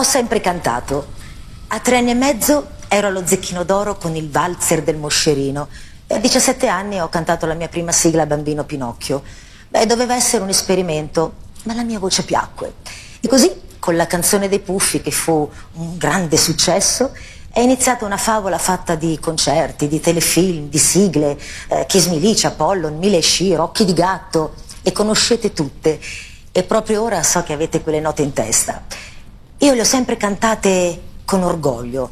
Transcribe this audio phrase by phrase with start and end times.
[0.00, 1.08] Ho sempre cantato.
[1.68, 5.68] A tre anni e mezzo ero allo Zecchino d'Oro con il valzer del Moscerino
[6.06, 9.22] e a 17 anni ho cantato la mia prima sigla Bambino Pinocchio.
[9.68, 12.76] Beh, doveva essere un esperimento, ma la mia voce piacque.
[13.20, 17.12] E così, con la canzone dei Puffi, che fu un grande successo,
[17.52, 21.38] è iniziata una favola fatta di concerti, di telefilm, di sigle,
[21.68, 26.00] eh, Kiss Me Licia, Apollon, Mille Sci, Occhi di Gatto, e conoscete tutte.
[26.52, 28.82] E proprio ora so che avete quelle note in testa.
[29.62, 32.08] Io le ho sempre cantate con orgoglio,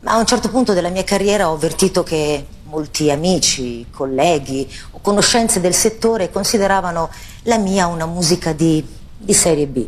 [0.00, 4.98] ma a un certo punto della mia carriera ho avvertito che molti amici, colleghi o
[5.00, 7.08] conoscenze del settore consideravano
[7.44, 9.86] la mia una musica di, di serie B.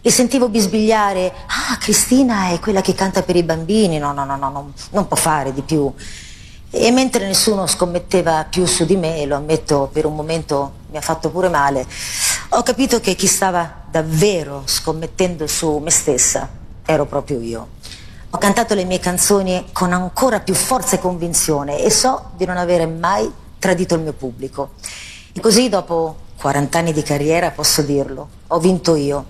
[0.00, 4.36] Li sentivo bisbigliare, ah Cristina è quella che canta per i bambini, no, no, no,
[4.36, 5.92] no, no, non può fare di più.
[6.70, 11.00] E mentre nessuno scommetteva più su di me, lo ammetto per un momento mi ha
[11.00, 11.84] fatto pure male,
[12.50, 16.48] ho capito che chi stava davvero scommettendo su me stessa
[16.84, 17.68] ero proprio io.
[18.30, 22.56] Ho cantato le mie canzoni con ancora più forza e convinzione e so di non
[22.56, 24.72] avere mai tradito il mio pubblico.
[25.32, 29.26] E così dopo 40 anni di carriera posso dirlo, ho vinto io.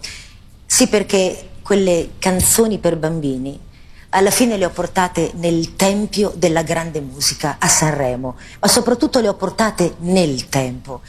[0.64, 3.66] Sì perché quelle canzoni per bambini
[4.10, 9.28] alla fine le ho portate nel tempio della grande musica a Sanremo, ma soprattutto le
[9.28, 11.02] ho portate nel tempo.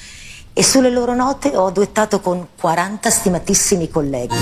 [0.59, 4.35] E sulle loro note ho duettato con 40 stimatissimi colleghi.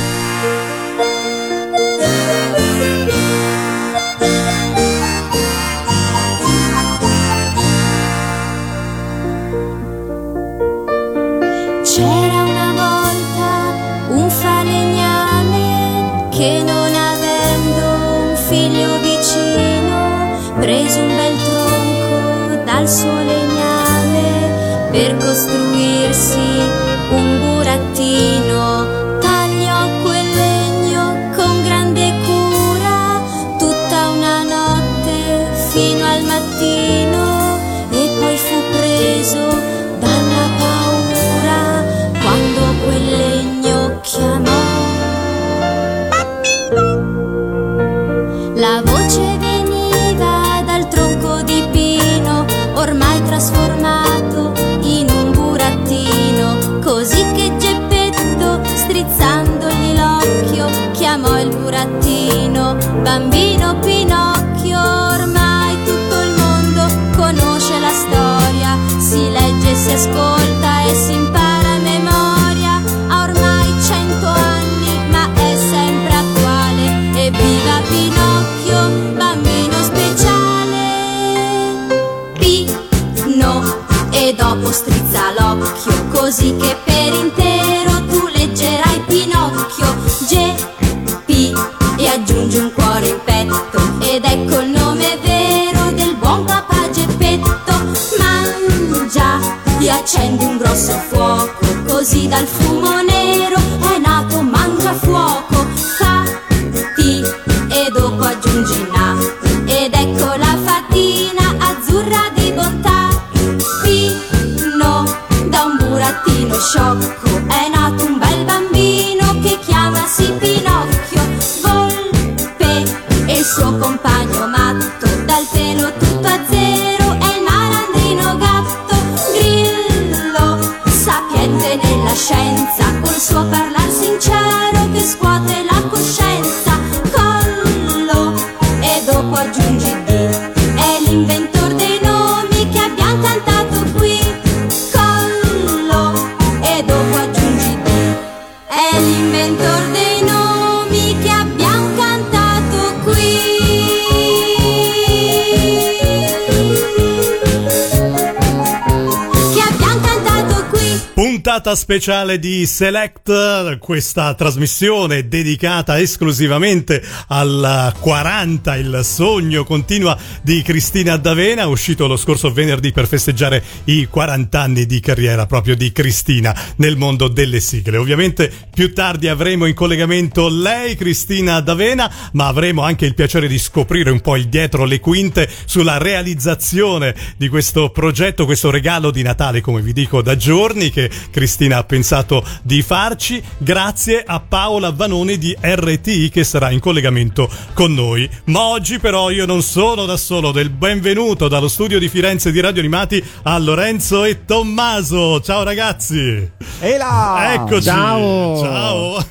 [161.67, 170.17] Puntata speciale di Select, questa trasmissione dedicata esclusivamente al 40, il sogno continua
[170.47, 175.75] di Cristina D'Avena, uscito lo scorso venerdì per festeggiare i 40 anni di carriera proprio
[175.75, 177.97] di Cristina nel mondo delle sigle.
[177.97, 183.59] Ovviamente più tardi avremo in collegamento lei, Cristina D'Avena, ma avremo anche il piacere di
[183.59, 189.23] scoprire un po' il dietro le quinte sulla realizzazione di questo progetto, questo regalo di
[189.23, 194.91] Natale, come vi dico da giorni, che Cristina ha pensato di farci, grazie a Paola
[194.91, 198.29] Vanoni di RTI che sarà in collegamento con noi.
[198.45, 202.59] Ma oggi però io non sono da solo, del benvenuto dallo studio di Firenze di
[202.59, 205.41] Radio Animati a Lorenzo e Tommaso.
[205.41, 206.51] Ciao ragazzi!
[206.79, 207.53] E là!
[207.55, 207.85] Eccoci!
[207.85, 208.57] Ciao!
[208.61, 209.25] Ciao!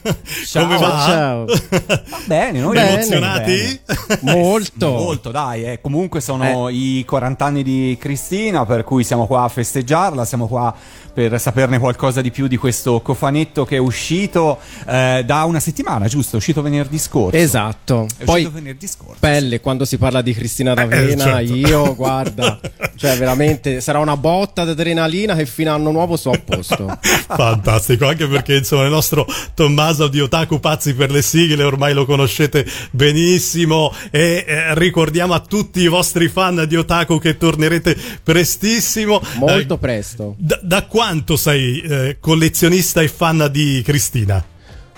[0.45, 0.65] Ciao.
[0.67, 1.05] Come va?
[1.07, 1.45] Ciao.
[1.45, 2.91] Va bene, noi Bene.
[2.95, 3.81] Emozionati?
[4.23, 4.89] Molto.
[4.91, 5.65] Molto, dai.
[5.65, 5.81] eh.
[5.81, 10.75] Comunque sono i 40 anni di Cristina, per cui siamo qua a festeggiarla, siamo qua
[11.17, 16.09] per saperne qualcosa di più di questo cofanetto che è uscito eh, da una settimana,
[16.09, 16.35] giusto?
[16.35, 17.39] È uscito venerdì scorso.
[17.39, 18.07] Esatto.
[18.19, 19.17] È Poi uscito venerdì scorso.
[19.19, 21.55] pelle quando si parla di Cristina D'Avena, certo.
[21.55, 22.61] io guarda,
[22.97, 26.99] cioè veramente sarà una botta di adrenalina che fino a anno nuovo so a posto.
[27.03, 32.05] Fantastico, anche perché insomma il nostro Tommaso di Otaku Pazzi per le sigle ormai lo
[32.07, 39.21] conoscete benissimo e eh, ricordiamo a tutti i vostri fan di Otaku che tornerete prestissimo.
[39.37, 40.35] Molto Eh, presto.
[40.39, 44.45] da, da quanto sei eh, collezionista e fan di Cristina?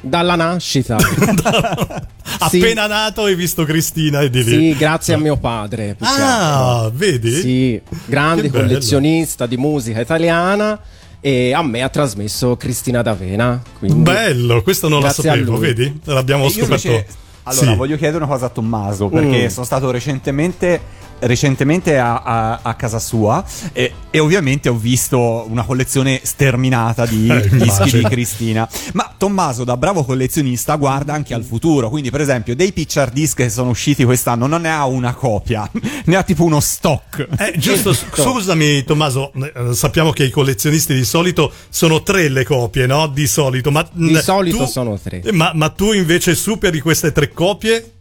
[0.00, 0.96] Dalla nascita.
[2.50, 2.58] Sì.
[2.58, 4.50] Appena nato hai visto Cristina e di lì.
[4.72, 5.96] sì, grazie a mio padre.
[5.98, 7.32] Ah, vedi?
[7.32, 10.78] Sì, grande collezionista di musica italiana
[11.20, 13.60] e a me ha trasmesso Cristina D'Avena.
[13.78, 16.00] Quindi Bello, questo non a sapevo, vedi?
[16.04, 16.86] L'abbiamo E scoperto.
[16.86, 17.06] invece-
[17.44, 17.76] allora, Sì.
[17.76, 19.48] voglio chiedere una cosa a Tommaso, perché Mm.
[19.48, 20.80] sono stato recentemente.
[21.20, 27.29] Recentemente a, a- a casa sua e, e ovviamente ho visto una collezione sterminata di
[27.29, 28.69] Eh, dischi di Cristina.
[28.93, 31.88] Ma Tommaso, da bravo collezionista, guarda anche al futuro.
[31.91, 35.69] Quindi, per esempio, dei picture disc che sono usciti quest'anno non ne ha una copia,
[36.06, 37.26] ne ha tipo uno stock.
[37.38, 42.87] Eh, giusto, scusami Tommaso, eh, sappiamo che i collezionisti di solito sono tre le copie,
[42.87, 43.06] no?
[43.09, 45.23] Di solito, ma Di solito tu- sono tre.
[45.32, 47.93] Ma, ma tu invece superi queste tre copie?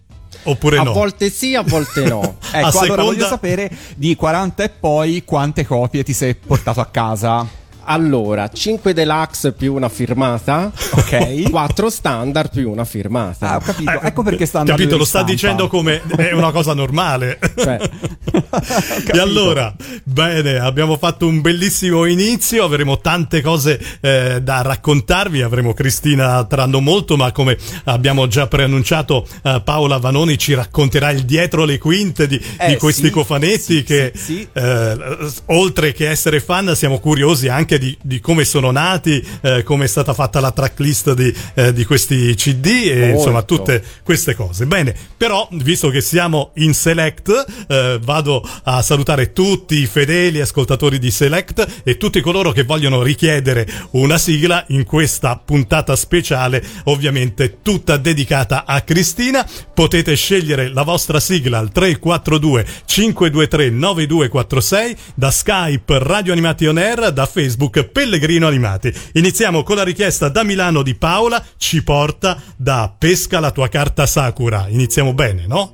[0.50, 0.94] Oppure a no?
[0.94, 2.38] volte sì, a volte no.
[2.48, 6.86] Ecco, allora seconda- voglio sapere di 40 e poi quante copie ti sei portato a
[6.86, 7.46] casa.
[7.90, 11.50] Allora, 5 deluxe più una firmata, Ok.
[11.50, 13.52] 4 standard più una firmata.
[13.52, 13.92] Ah, ho capito.
[13.92, 17.40] Eh, ecco perché stanno Capito, lo sta dicendo come è una cosa normale.
[17.58, 17.80] Cioè,
[19.14, 19.74] e allora,
[20.04, 26.66] bene, abbiamo fatto un bellissimo inizio, avremo tante cose eh, da raccontarvi, avremo Cristina tra
[26.66, 31.78] non molto, ma come abbiamo già preannunciato, eh, Paola Vanoni ci racconterà il dietro le
[31.78, 34.48] quinte di, Eh, di questi sì, cofanetti sì, che, sì, sì.
[34.54, 35.18] eh,
[35.48, 39.88] oltre che essere fan, siamo curiosi anche di, di come sono nati, eh, come è
[39.88, 43.16] stata fatta la tracklist di, eh, di questi CD e Molto.
[43.18, 44.66] insomma tutte queste cose.
[44.66, 51.00] Bene, però visto che siamo in Select, eh, vado a salutare tutti i fedeli ascoltatori
[51.00, 57.62] di Select e tutti coloro che vogliono richiedere una sigla in questa puntata speciale, ovviamente
[57.62, 59.48] tutta dedicata a Cristina.
[59.74, 67.12] Potete scegliere la vostra sigla al 342 523 9246 da Skype Radio Animati On Air,
[67.12, 68.94] da Facebook Pellegrino Animati.
[69.14, 74.06] Iniziamo con la richiesta da Milano di Paola, ci porta da Pesca la tua carta
[74.06, 74.68] Sakura.
[74.70, 75.72] Iniziamo bene, no?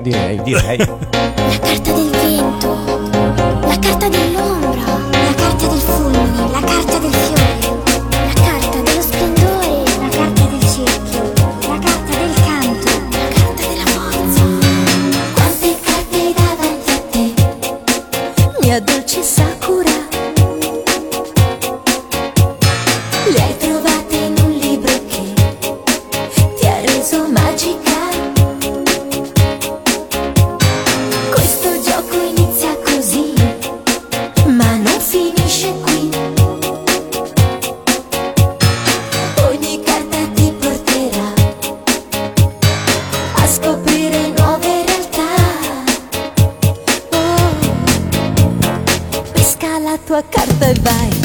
[0.00, 0.42] direi.
[0.42, 0.78] Direi.
[0.78, 2.89] La carta del vento,
[50.24, 51.19] carta vai.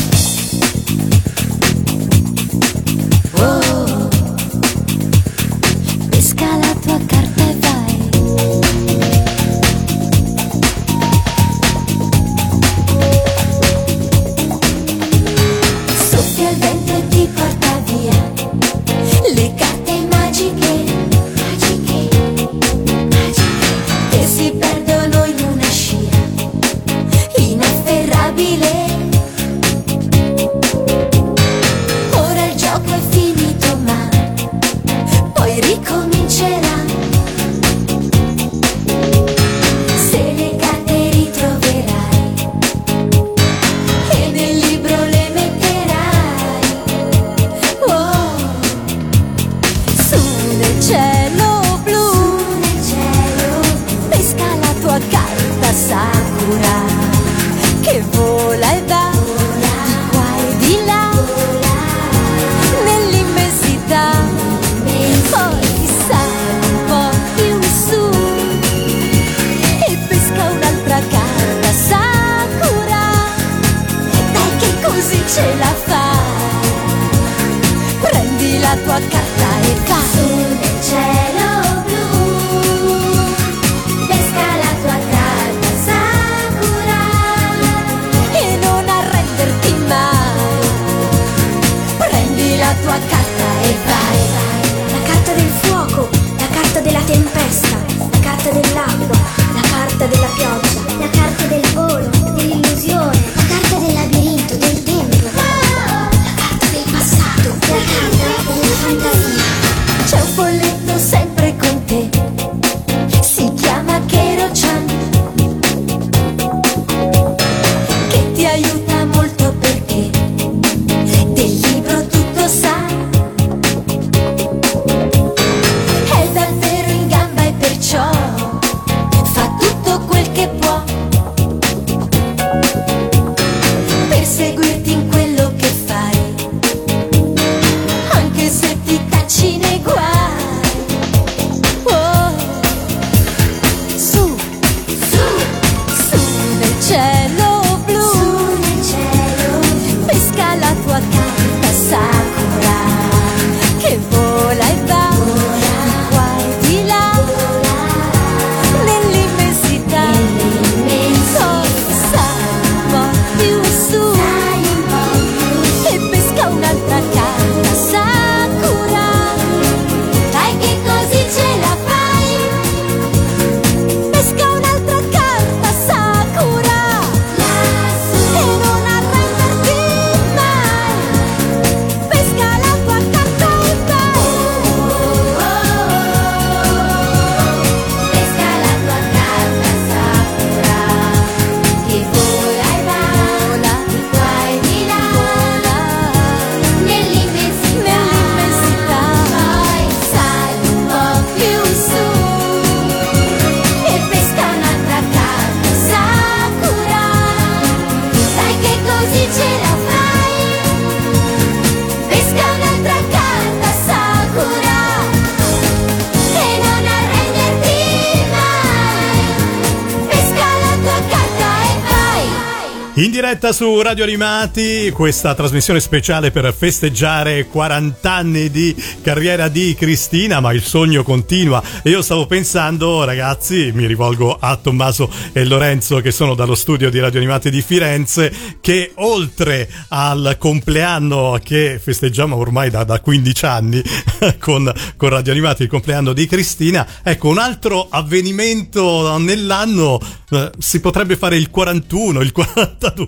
[223.16, 230.42] Diretta su Radio Animati, questa trasmissione speciale per festeggiare 40 anni di carriera di Cristina,
[230.42, 231.64] ma il sogno continua.
[231.82, 236.90] E io stavo pensando, ragazzi, mi rivolgo a Tommaso e Lorenzo che sono dallo studio
[236.90, 243.46] di Radio Animati di Firenze, che oltre al compleanno che festeggiamo ormai da, da 15
[243.46, 243.82] anni
[244.40, 250.80] con, con Radio Animati, il compleanno di Cristina, ecco un altro avvenimento nell'anno eh, si
[250.80, 252.32] potrebbe fare il 41, il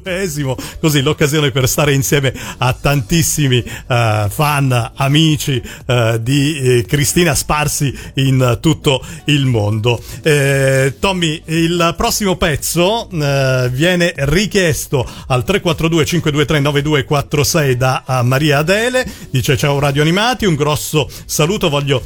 [0.03, 7.35] 42esimo, così l'occasione per stare insieme a tantissimi eh, fan, amici eh, di eh, Cristina
[7.35, 10.01] sparsi in tutto il mondo.
[10.21, 19.05] Eh, Tommy, il prossimo pezzo eh, viene richiesto al 342 523 9246 da Maria Adele,
[19.29, 22.03] dice ciao Radio Animati, un grosso saluto, voglio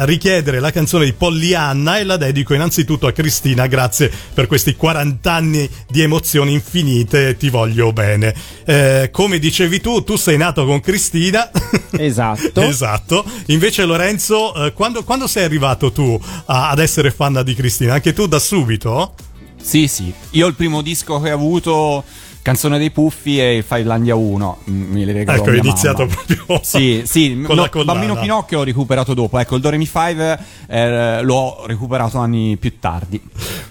[0.00, 5.32] richiedere la canzone di Pollyanna e la dedico innanzitutto a Cristina, grazie per questi 40
[5.32, 8.34] anni di emozioni infinite, ti voglio bene.
[8.64, 11.50] Eh, come dicevi tu, tu sei nato con Cristina.
[11.98, 12.60] Esatto.
[12.60, 13.24] esatto.
[13.46, 17.94] Invece Lorenzo, eh, quando, quando sei arrivato tu a- ad essere fan di Cristina?
[17.94, 19.14] Anche tu da subito?
[19.60, 20.12] Sì, sì.
[20.32, 22.04] Io il primo disco che ho avuto,
[22.46, 26.14] Canzone dei Puffi e Fivelandia 1, mm, me li regalò Ecco, mia iniziato mamma.
[26.14, 27.92] proprio Sì, sì, con collana.
[27.92, 30.38] Bambino Pinocchio ho recuperato dopo, ecco, il Do Re Mi 5
[30.68, 33.20] eh, l'ho recuperato anni più tardi.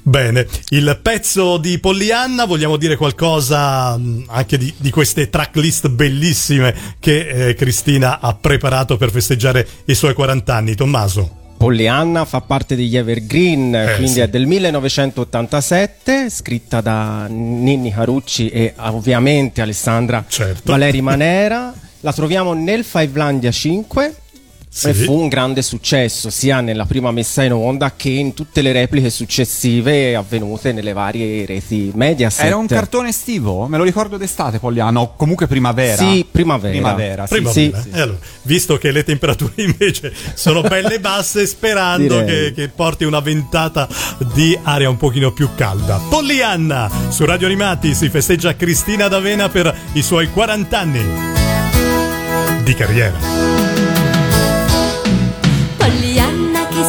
[0.02, 6.76] Bene, il pezzo di Pollyanna, vogliamo dire qualcosa mh, anche di, di queste tracklist bellissime
[7.00, 10.76] che eh, Cristina ha preparato per festeggiare i suoi 40 anni.
[10.76, 11.44] Tommaso.
[11.58, 14.20] Pollyanna fa parte degli Evergreen, Eh, quindi sì.
[14.20, 20.72] è del 1987, scritta da Ninni Carucci e ovviamente Alessandra Certo.
[20.72, 21.74] Valeri Manera.
[22.02, 24.16] La troviamo nel Fivelandia 5
[24.76, 24.90] Sì.
[24.90, 28.74] e fu un grande successo sia nella prima messa in onda che in tutte le
[28.74, 32.46] repliche successive avvenute nelle varie reti Mediaset.
[32.46, 35.96] Era un cartone estivo, me lo ricordo d'estate, Pogliano, o comunque primavera.
[35.96, 36.74] Sì, primavera.
[36.74, 37.36] Primavera, sì.
[37.36, 37.82] Primavera.
[37.82, 37.90] sì.
[37.90, 43.22] E allora, visto che le temperature invece sono belle basse, sperando che, che porti una
[43.22, 43.88] ventata
[44.34, 46.02] di aria un pochino più calda.
[46.10, 51.02] Pollyanna, su Radio Animati si festeggia Cristina D'Avena per i suoi 40 anni
[52.62, 53.95] di carriera.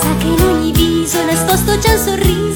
[0.00, 2.55] Sa che in ogni viso nascosto c'è un sorriso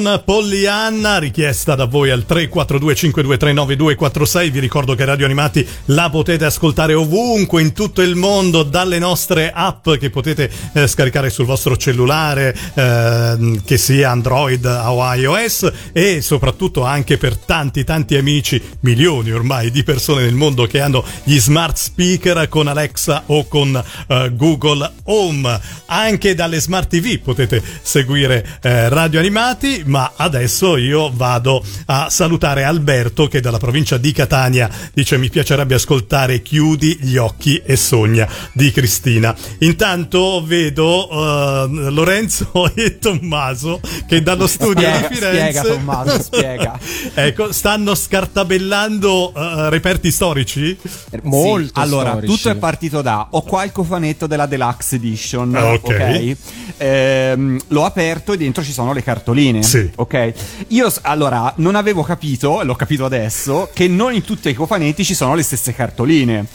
[0.00, 4.50] con Pollyanna, richiesta da voi al 342-5239246.
[4.50, 9.52] Vi ricordo che Radio Animati la potete ascoltare ovunque in tutto il mondo dalle nostre
[9.54, 16.22] app che potete eh, scaricare sul vostro cellulare, ehm, che sia Android o iOS, e
[16.22, 21.38] soprattutto anche per tanti, tanti amici, milioni ormai di persone nel mondo che hanno gli
[21.38, 25.60] smart speaker con Alexa o con eh, Google Home.
[25.86, 32.62] Anche dalle smart TV potete seguire eh, Radio Animati, ma adesso io vado a salutare
[32.64, 38.28] Alberto che dalla provincia di Catania dice mi piacerebbe ascoltare Chiudi gli occhi e sogna
[38.52, 39.34] di Cristina.
[39.58, 46.78] Intanto vedo eh, Lorenzo e Tommaso che dallo studio Spiega, di Firenze spiega, Tommaso, spiega.
[47.14, 50.78] ecco, stanno scartabellando eh, reperti storici?
[51.22, 52.32] Molto Sì, allora, storici.
[52.32, 55.54] tutto è partito da ho qua il cofanetto della Deluxe Edition.
[55.54, 55.82] Ah, ok.
[55.84, 56.36] ok?
[56.76, 59.62] Ehm, l'ho aperto e dentro ci sono le cartoline.
[59.62, 59.90] Sì.
[59.96, 60.32] Ok.
[60.68, 65.14] Io allora non avevo capito, l'ho capito adesso, che non in tutti i cofanetti ci
[65.14, 66.46] sono le stesse cartoline.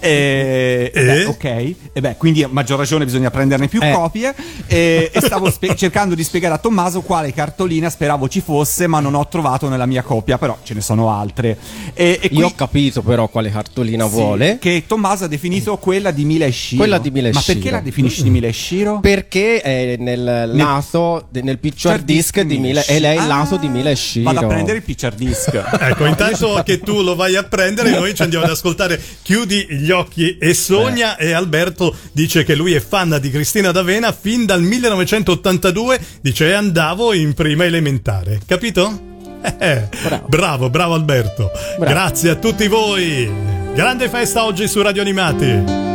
[0.00, 1.04] E, E?
[1.04, 1.44] beh, ok.
[1.92, 3.92] E beh, quindi a maggior ragione bisogna prenderne più Eh.
[3.92, 4.34] copie.
[4.66, 9.00] E, e stavo spe- cercando di spiegare a Tommaso quale cartolina speravo ci fosse, ma
[9.00, 11.56] non ho trovato nella mia copia, però ce ne sono altre.
[11.94, 14.58] E, e Io qui- ho capito però quale cartolina sì, vuole.
[14.60, 16.82] Che Tommaso ha definito quella di Mila e Shiro.
[16.82, 18.98] Quella di Mila e Ma perché la definisci di Mila e Shiro?
[19.00, 23.54] Perché è nel lato, de- nel picture disc di Mila, e lei è il lato
[23.54, 24.32] Ah, di Mila e Shiro.
[24.32, 25.52] Vado a prendere il picture disc.
[25.84, 29.90] Ecco, intanto che tu lo vai a prendere, noi ci andiamo ad ascoltare Chiudi gli
[29.90, 31.16] occhi e sogna.
[31.16, 35.98] E Alberto dice che lui è fan di Cristina D'Avena fin dal 1982.
[36.20, 38.40] Dice andavo in prima elementare.
[38.46, 39.12] Capito?
[39.58, 40.26] Eh, Bravo.
[40.28, 41.50] bravo, bravo Alberto.
[41.78, 41.92] Bravo.
[41.92, 43.30] Grazie a tutti voi.
[43.74, 45.93] Grande festa oggi su Radio Animati.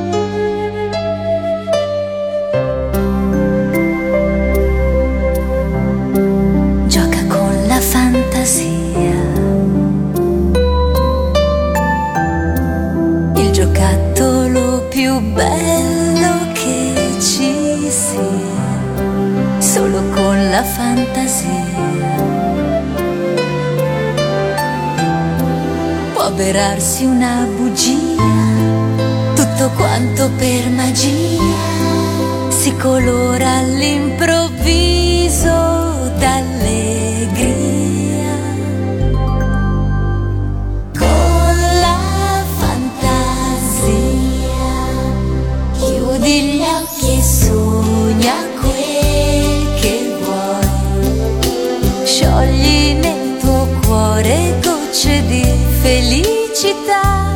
[13.80, 19.58] Giocattolo più bello che ci sia.
[19.60, 21.48] Solo con la fantasia.
[26.14, 28.22] Può berarsi una bugia.
[29.36, 31.42] Tutto quanto per magia
[32.50, 34.99] si colora all'improvviso
[52.20, 55.42] sciogli nel tuo cuore gocce di
[55.80, 57.29] felicità.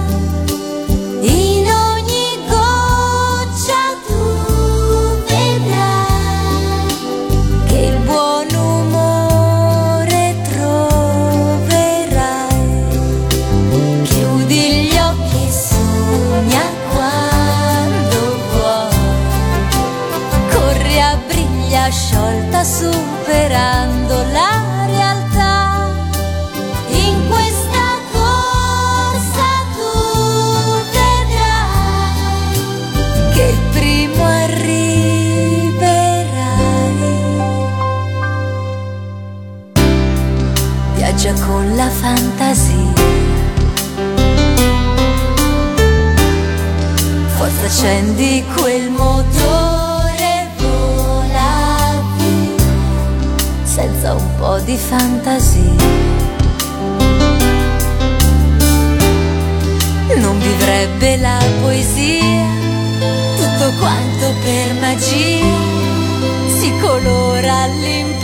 [47.83, 52.63] Accendi quel motore, vola via,
[53.65, 55.61] senza un po' di fantasia.
[60.15, 62.45] Non vivrebbe la poesia,
[63.35, 65.91] tutto quanto per magia
[66.57, 68.22] si colora all'improvviso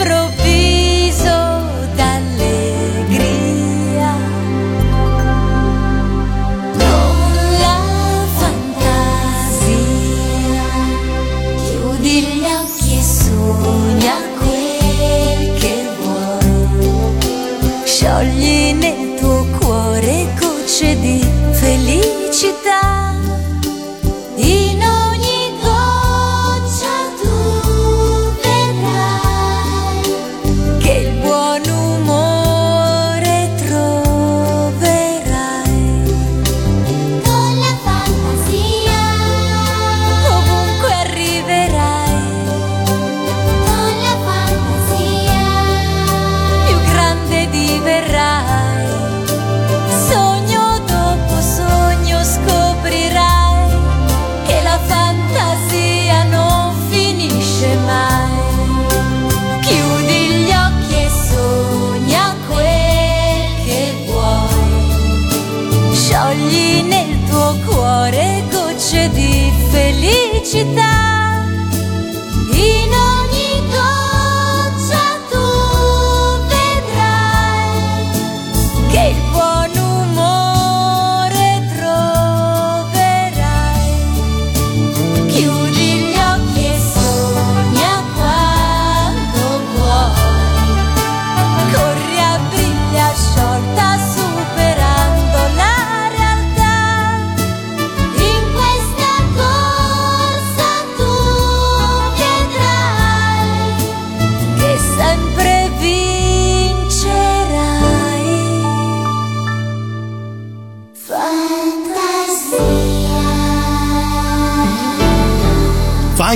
[70.59, 70.88] felicità.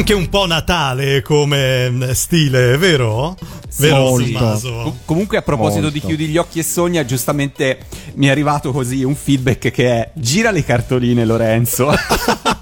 [0.03, 3.37] Anche un po' Natale come mm, stile, vero?
[3.77, 4.17] Vero?
[4.83, 5.97] Com- comunque a proposito Molto.
[5.97, 7.79] di chiudi gli occhi e sogna, giustamente
[8.15, 11.89] mi è arrivato così un feedback che è gira le cartoline Lorenzo.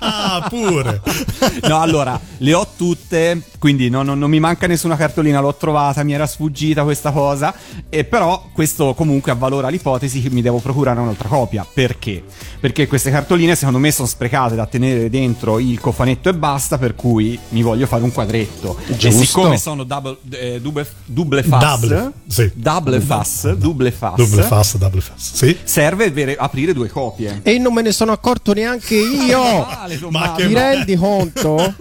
[0.52, 1.02] Ah, pure.
[1.68, 6.04] no, allora, le ho tutte, quindi non, non- non mi manca nessuna cartolina, l'ho trovata,
[6.04, 7.54] mi era sfuggita questa cosa,
[7.90, 11.66] e però questo comunque avvalora l'ipotesi che mi devo procurare un'altra copia.
[11.72, 12.24] Perché?
[12.60, 16.96] Perché queste cartoline secondo me sono sprecate da tenere dentro il cofanetto e basta, per
[16.96, 18.78] cui mi voglio fare un quadretto.
[18.88, 19.24] E Giusto.
[19.24, 22.52] siccome sono double, eh, double, double fast, Double, sì.
[22.54, 25.36] double fast, double fast, Double fast, double fast.
[25.36, 25.58] Sì.
[25.64, 27.40] serve avere- aprire due copie.
[27.44, 29.40] E non me ne sono accorto neanche io.
[29.42, 30.41] Male, Ma Tommaso.
[30.48, 31.76] Ti rendi conto?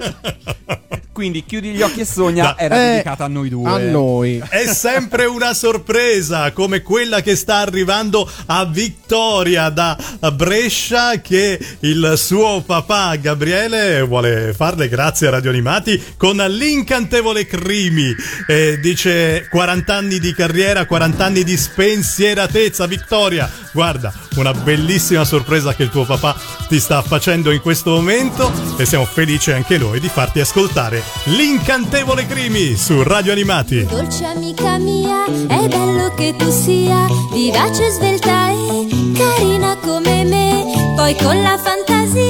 [1.20, 3.68] Quindi chiudi gli occhi e sogna Da- era Eh, dedicata a noi due.
[3.70, 4.42] A noi.
[4.48, 9.98] È sempre una sorpresa come quella che sta arrivando a Vittoria da
[10.34, 18.14] Brescia che il suo papà Gabriele vuole farle grazie a Radio Animati con l'incantevole Crimi.
[18.46, 22.86] Eh, dice 40 anni di carriera, 40 anni di spensieratezza.
[22.86, 26.34] Vittoria, guarda, una bellissima sorpresa che il tuo papà
[26.66, 32.26] ti sta facendo in questo momento e siamo felici anche noi di farti ascoltare l'incantevole
[32.26, 33.84] Crimi su Radio Animati.
[33.84, 40.94] Dolce amica mia, è bello che tu sia vivace, svelta e carina come me.
[40.96, 42.29] Poi con la fantasia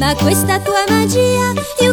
[0.00, 1.92] Ma questa tua magia, io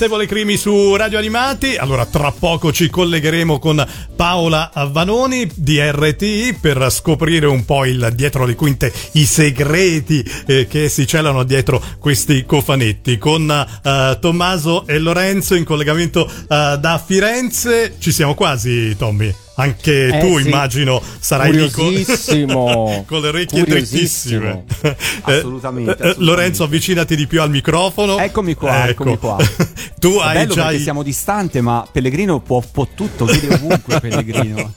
[0.00, 1.76] L'incantevole Crimi su Radio Animati.
[1.76, 3.86] Allora, tra poco ci collegheremo con
[4.16, 10.66] Paola Vanoni di RT per scoprire un po' il dietro le quinte, i segreti eh,
[10.66, 13.18] che si celano dietro questi cofanetti.
[13.18, 17.96] Con eh, Tommaso e Lorenzo in collegamento eh, da Firenze.
[17.98, 19.49] Ci siamo quasi, Tommy.
[19.56, 20.46] Anche Eh, tu, sì.
[20.46, 23.04] immagino, sarai lì con, Curiosissimo.
[23.08, 24.64] con le orecchie drittissime.
[24.80, 26.14] Eh, Assolutamente, eh, assolutamente.
[26.24, 28.18] Lorenzo, avvicinati di più al microfono.
[28.18, 28.90] Eccomi qua, Ecco.
[29.02, 29.36] eccomi qua.
[29.98, 33.52] tu È hai bello già perché i- siamo distante, ma Pellegrino può, può tutto, vede
[33.54, 34.72] ovunque Pellegrino.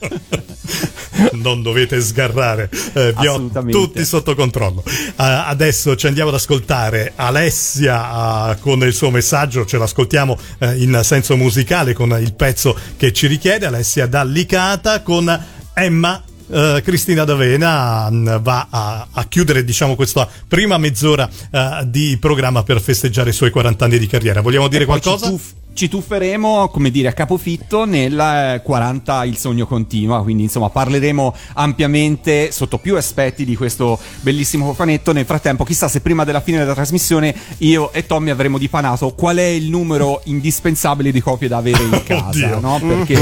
[1.34, 4.82] non dovete sgarrare, eh, vi ho tutti sotto controllo.
[4.86, 10.82] Eh, adesso ci andiamo ad ascoltare Alessia eh, con il suo messaggio, ce l'ascoltiamo eh,
[10.82, 13.66] in senso musicale con il pezzo che ci richiede.
[13.66, 16.22] Alessia da Licata con Emma.
[16.50, 22.62] eh, Cristina D'Avena mh, va a, a chiudere diciamo questa prima mezz'ora eh, di programma
[22.62, 24.40] per festeggiare i suoi 40 anni di carriera.
[24.40, 25.32] Vogliamo dire qualcosa?
[25.74, 30.44] Ci, tuff- ci tufferemo, come dire, a capofitto nel eh, 40 Il sogno continua, quindi
[30.44, 35.12] insomma parleremo ampiamente sotto più aspetti di questo bellissimo cofanetto.
[35.12, 39.36] Nel frattempo, chissà se prima della fine della trasmissione io e Tommy avremo dipanato qual
[39.36, 42.78] è il numero indispensabile di copie da avere in casa, no?
[42.80, 43.18] Perché,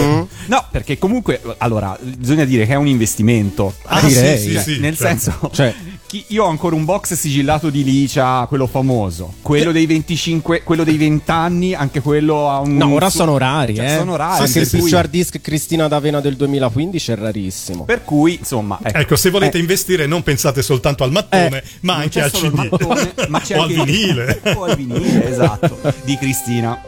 [0.47, 3.75] no, perché comunque, allora, bisogna dire che è un investimento.
[3.85, 4.39] Ah, Direi.
[4.39, 5.19] sì, sì, Cioè, sì, nel certo.
[5.21, 5.75] senso, Cioè-
[6.13, 10.85] chi- io ho ancora un box sigillato di Licia, quello famoso, quello dei 25, quello
[10.85, 12.77] dei 20 anni, anche quello ha un.
[12.77, 13.97] No, ora su- sono rari, cioè, eh.
[13.97, 14.43] Sono rari.
[14.45, 17.85] Anche il cui- picture hard disk Cristina D'Avena del 2015 è rarissimo.
[17.85, 18.99] Per cui, insomma, ecco.
[18.99, 19.61] Ecco, se volete Eh.
[19.61, 23.57] investire non pensate soltanto al mattone, Eh, ma Non anche al CD mattone, ma c'è
[23.57, 24.41] o anche al vinile.
[24.55, 26.79] o al vinile, esatto, di Cristina.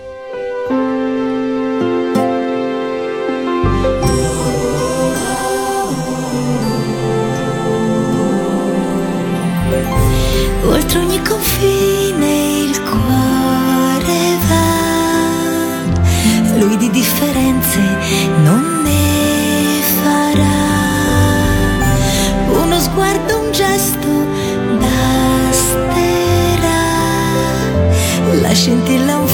[10.66, 15.88] Oltre ogni confine il cuore va,
[16.59, 17.79] lui di differenze
[18.42, 20.62] non ne farà.
[22.62, 24.09] Uno sguardo, un gesto
[24.79, 25.72] basterà,
[28.40, 29.27] la scintilla un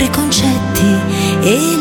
[0.00, 0.96] preconcetti
[1.42, 1.79] e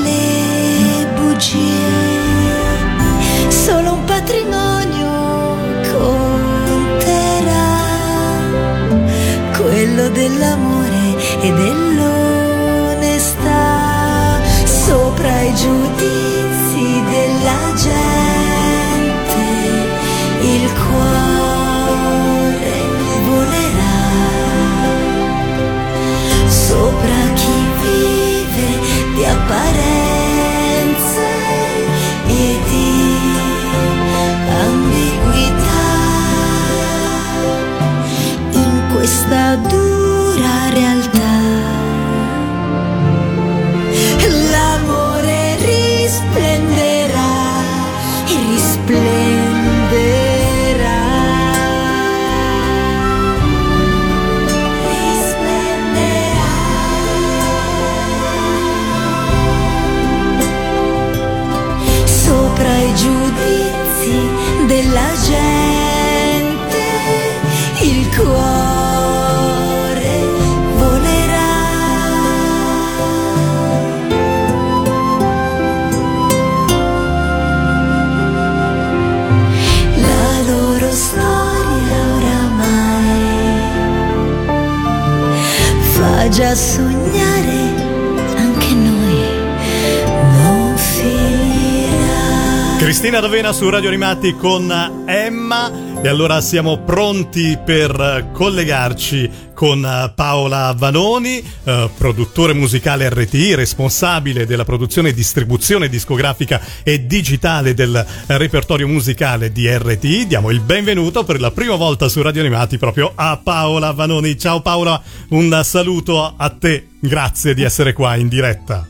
[93.20, 100.74] Cristina D'Avena su Radio Animati con Emma e allora siamo pronti per collegarci con Paola
[100.78, 108.88] Vanoni, eh, produttore musicale RTI, responsabile della produzione e distribuzione discografica e digitale del repertorio
[108.88, 110.26] musicale di RTI.
[110.28, 114.38] Diamo il benvenuto per la prima volta su Radio Animati proprio a Paola Vanoni.
[114.38, 118.88] Ciao Paola, un saluto a te, grazie di essere qua in diretta.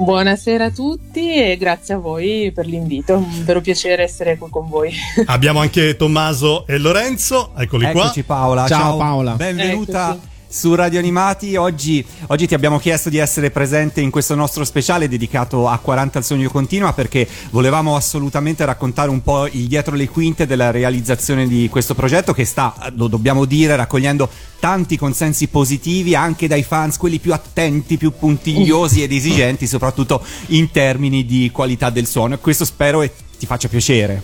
[0.00, 4.66] Buonasera a tutti e grazie a voi per l'invito, un vero piacere essere qui con
[4.66, 4.94] voi.
[5.26, 8.04] Abbiamo anche Tommaso e Lorenzo, eccoli qua.
[8.04, 8.66] Eccoci Paola.
[8.66, 9.34] Ciao, Paola.
[9.34, 10.12] Benvenuta.
[10.12, 10.28] Eccoci.
[10.52, 15.06] Su Radio Animati, oggi, oggi ti abbiamo chiesto di essere presente in questo nostro speciale
[15.06, 20.08] dedicato a 40 al sogno continua perché volevamo assolutamente raccontare un po' il dietro le
[20.08, 26.16] quinte della realizzazione di questo progetto che sta, lo dobbiamo dire, raccogliendo tanti consensi positivi
[26.16, 31.90] anche dai fans, quelli più attenti, più puntigliosi ed esigenti, soprattutto in termini di qualità
[31.90, 32.34] del suono.
[32.34, 34.20] E questo spero e ti faccia piacere.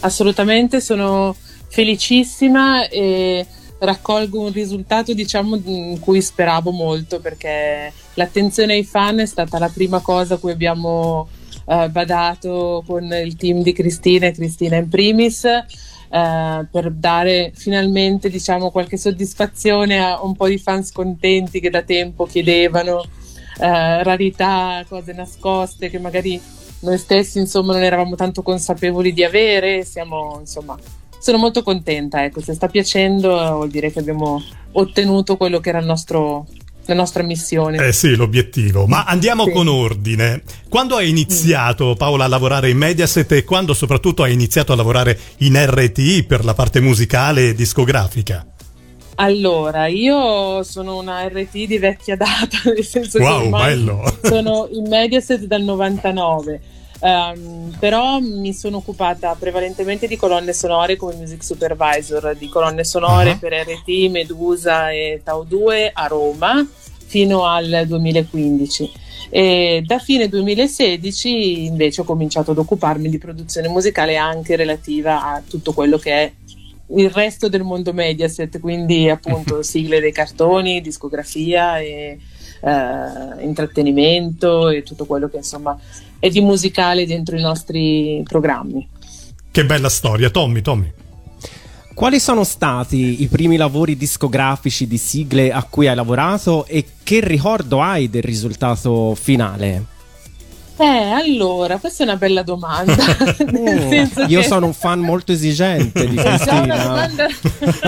[0.00, 1.36] Assolutamente sono
[1.68, 3.46] felicissima e
[3.78, 9.68] raccolgo un risultato diciamo in cui speravo molto perché l'attenzione ai fan è stata la
[9.68, 11.28] prima cosa a cui abbiamo
[11.66, 15.64] eh, badato con il team di Cristina e Cristina in primis eh,
[16.70, 22.24] per dare finalmente diciamo qualche soddisfazione a un po' di fans contenti che da tempo
[22.24, 23.02] chiedevano
[23.60, 26.40] eh, rarità, cose nascoste che magari
[26.80, 30.78] noi stessi insomma non eravamo tanto consapevoli di avere siamo insomma
[31.18, 35.78] sono molto contenta ecco se sta piacendo vuol dire che abbiamo ottenuto quello che era
[35.80, 36.46] il nostro
[36.86, 38.86] la nostra missione Eh sì, l'obiettivo.
[38.86, 39.50] Ma andiamo Sì.
[39.50, 40.40] con ordine.
[40.70, 45.18] Quando hai iniziato, Paola, a lavorare in Mediaset e quando soprattutto hai iniziato a lavorare
[45.40, 48.46] in RTI per la parte musicale e discografica?
[49.16, 54.18] Allora, io sono una RT di vecchia data, nel senso che Wow, ormai bello.
[54.22, 56.60] sono in Mediaset dal 99.
[57.00, 63.32] Ehm, però mi sono occupata prevalentemente di colonne sonore come music supervisor, di colonne sonore
[63.32, 63.36] Ah.
[63.36, 66.66] per RT, Medusa e Tau 2 a Roma
[67.06, 68.90] fino al 2015.
[69.30, 75.42] E da fine 2016 invece ho cominciato ad occuparmi di produzione musicale anche relativa a
[75.46, 76.32] tutto quello che è
[76.96, 82.18] il resto del mondo Mediaset, quindi appunto sigle dei cartoni, discografia e
[82.60, 85.78] eh, intrattenimento e tutto quello che insomma
[86.18, 88.86] è di musicale dentro i nostri programmi.
[89.50, 90.92] Che bella storia, Tommy, Tommy.
[91.94, 97.20] Quali sono stati i primi lavori discografici di sigle a cui hai lavorato e che
[97.20, 99.84] ricordo hai del risultato finale?
[100.80, 102.94] Eh, allora, questa è una bella domanda.
[103.50, 106.84] Oh, io che- sono un fan molto esigente di È già una Cristina.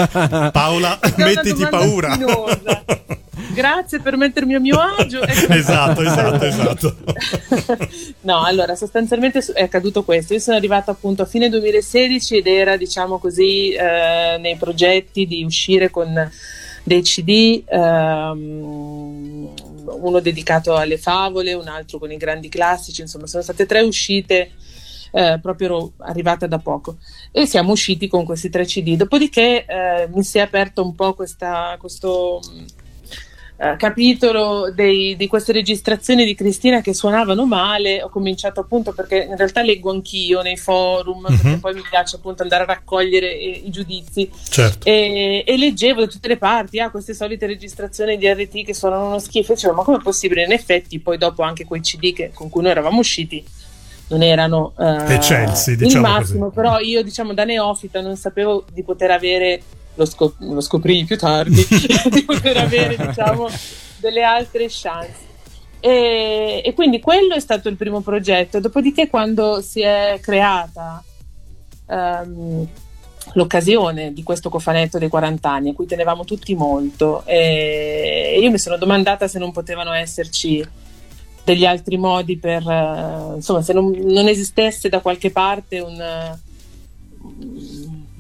[0.09, 2.12] domanda- Paola, mettiti paura.
[2.14, 2.85] spinosa.
[3.61, 5.21] Grazie per mettermi a mio agio.
[5.31, 5.53] Ecco.
[5.53, 6.97] Esatto, esatto, esatto.
[8.23, 10.33] no, allora sostanzialmente è accaduto questo.
[10.33, 15.45] Io sono arrivata appunto a fine 2016 ed era, diciamo così, eh, nei progetti di
[15.45, 16.31] uscire con
[16.83, 19.49] dei CD, ehm,
[19.85, 24.53] uno dedicato alle favole, un altro con i grandi classici, insomma, sono state tre uscite.
[25.13, 26.99] eh, proprio arrivata da poco
[27.33, 28.95] e siamo usciti con questi tre CD.
[28.97, 32.41] Dopodiché eh, mi si è aperto un po' questa, questo
[33.63, 38.03] eh, capitolo dei- di queste registrazioni di Cristina che suonavano male.
[38.03, 41.59] Ho cominciato appunto perché in realtà leggo anch'io nei forum, perché Mhm.
[41.61, 44.31] poi mi piace appunto andare a raccogliere eh, i giudizi.
[44.49, 44.87] Certo.
[44.87, 49.09] E, e leggevo da tutte le parti ah, queste solite registrazioni di RT che suonano
[49.09, 49.53] uno schifo.
[49.53, 50.45] E dicevo, ma com'è possibile?
[50.45, 53.45] In effetti, poi dopo anche quei CD che- con cui noi eravamo usciti
[54.09, 54.85] non erano eh,
[55.15, 56.55] il diciamo massimo, così.
[56.57, 59.63] però io diciamo da neofita non sapevo di poter avere
[59.95, 61.66] lo, scop- lo scoprì più tardi
[62.11, 63.49] di poter avere diciamo
[63.99, 65.28] delle altre chance.
[65.80, 68.61] E, e quindi quello è stato il primo progetto.
[68.61, 71.03] Dopodiché quando si è creata
[71.86, 72.68] ehm,
[73.34, 78.59] l'occasione di questo cofanetto dei 40 anni a cui tenevamo tutti molto e io mi
[78.59, 80.66] sono domandata se non potevano esserci
[81.45, 86.38] degli altri modi per eh, insomma se non, non esistesse da qualche parte un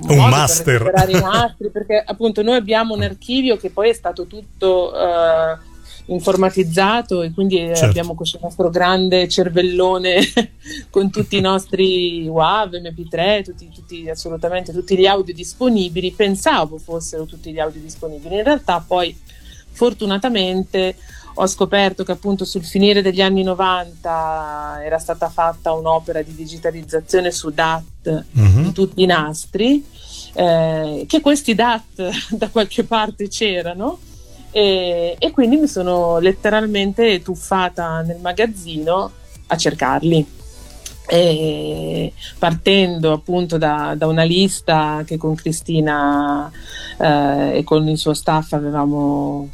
[0.08, 0.64] Un master.
[0.64, 4.94] per recuperare i nastri perché appunto noi abbiamo un archivio che poi è stato tutto
[4.94, 5.68] eh,
[6.06, 7.84] informatizzato e quindi Certo.
[7.84, 10.20] abbiamo questo nostro grande cervellone
[10.90, 16.12] con tutti i nostri WAV, MP3, tutti, tutti- assolutamente tutti gli audio disponibili.
[16.12, 19.16] Pensavo fossero tutti gli audio disponibili, in realtà poi
[19.72, 20.96] fortunatamente
[21.34, 27.30] ho scoperto che appunto sul finire degli anni 90 era stata fatta un'opera di digitalizzazione
[27.30, 28.62] su DAT Mhm.
[28.62, 29.84] di tutti i nastri,
[30.34, 33.98] eh, che questi DAT da qualche parte c'erano
[34.50, 39.10] e, e quindi mi sono letteralmente tuffata nel magazzino
[39.48, 40.26] a cercarli.
[41.12, 46.48] E partendo appunto da, da una lista che con Cristina
[46.98, 49.48] eh, e con il suo staff avevamo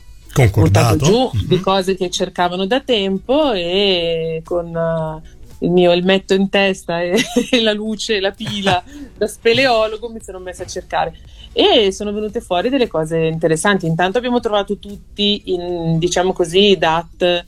[0.52, 1.46] buttato giù Mhm.
[1.46, 7.14] di cose che cercavano da tempo e con eh, il mio elmetto in testa e,
[7.50, 8.82] e la luce, la pila
[9.16, 11.14] da speleologo mi sono messa a cercare
[11.52, 13.86] e sono venute fuori delle cose interessanti.
[13.86, 17.44] Intanto abbiamo trovato tutti in, diciamo così, DAT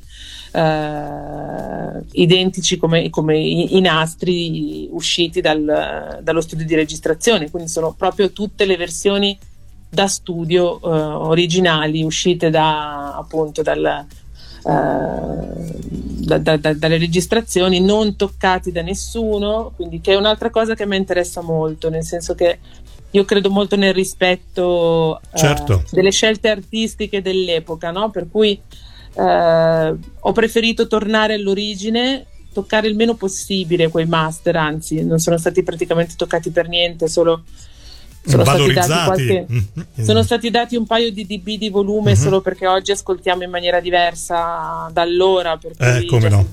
[0.53, 7.93] eh, identici come, come i, i nastri usciti dal- dallo studio di registrazione, quindi sono
[7.93, 9.39] proprio tutte le versioni
[9.89, 14.07] da studio eh, originali uscite da appunto dal, eh,
[16.27, 20.87] da- da- da- dalle registrazioni non toccati da nessuno quindi che è un'altra cosa che
[20.87, 22.59] mi interessa molto nel senso che
[23.13, 25.83] io credo molto nel rispetto eh, Certo.
[25.91, 28.11] delle scelte artistiche dell'epoca no?
[28.11, 28.61] per cui
[29.15, 35.63] eh, ho preferito tornare all'origine toccare il meno possibile quei master anzi non sono stati
[35.63, 37.45] praticamente toccati per niente solo
[38.27, 39.05] sono stati dati Valorizzati.
[39.27, 40.05] qualche, Mhm.
[40.05, 42.17] sono stati dati un paio di dB di volume Mhm.
[42.17, 45.57] solo perché oggi ascoltiamo in maniera diversa da allora.
[45.57, 46.47] Per cui Eh, come no,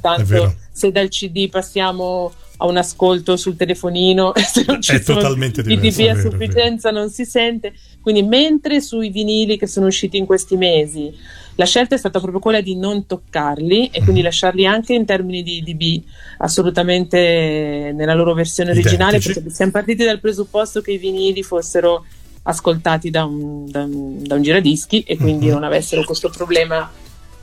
[0.71, 5.59] se dal CD passiamo a un ascolto sul telefonino, se non ci È sono totalmente
[5.61, 7.73] i diverso, dB a sufficienza non si sente.
[8.01, 11.13] Quindi, mentre sui vinili che sono usciti in questi mesi
[11.57, 15.41] la scelta è stata proprio quella di non toccarli e quindi lasciarli anche in termini
[15.41, 16.03] di dB
[16.37, 19.33] assolutamente nella loro versione originale Identici.
[19.33, 22.05] perché siamo partiti dal presupposto che i vinili fossero
[22.43, 25.53] ascoltati da un, da un- da un giradischi e quindi Mhm.
[25.53, 26.91] non avessero questo problema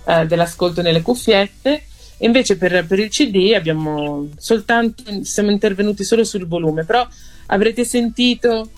[0.05, 1.85] eh, dell'ascolto nelle cuffiette.
[2.19, 7.07] Invece per, per il CD abbiamo soltanto siamo intervenuti solo sul volume, però
[7.47, 8.69] avrete sentito,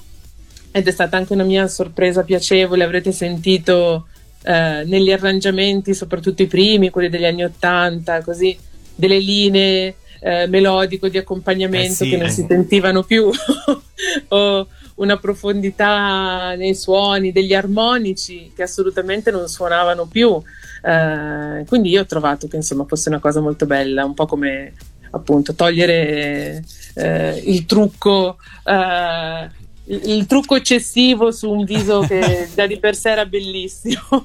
[0.70, 4.06] ed è stata anche una mia sorpresa piacevole, avrete sentito
[4.44, 8.56] eh, negli arrangiamenti, soprattutto i primi, quelli degli anni Ottanta, così
[8.94, 12.30] delle linee eh, melodico di accompagnamento Eh sì, che non eh.
[12.30, 13.30] si sentivano più
[14.28, 14.66] o
[14.96, 20.40] una profondità nei suoni degli armonici che assolutamente non suonavano più
[20.82, 24.72] Eh, quindi io ho trovato che insomma fosse una cosa molto bella un po' come
[25.10, 26.62] appunto togliere
[26.94, 29.48] eh, il trucco eh,
[29.86, 34.24] il, il trucco eccessivo su un viso che già di per sé era bellissimo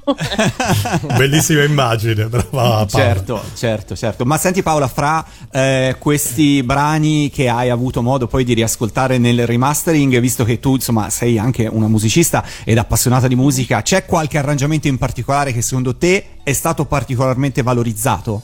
[1.16, 2.86] Bellissima immagine, brava Paola.
[2.86, 4.24] Certo, certo, certo.
[4.24, 9.46] Ma senti Paola, fra eh, questi brani che hai avuto modo poi di riascoltare nel
[9.46, 14.38] remastering, visto che tu insomma sei anche una musicista ed appassionata di musica, c'è qualche
[14.38, 18.42] arrangiamento in particolare che secondo te è stato particolarmente valorizzato?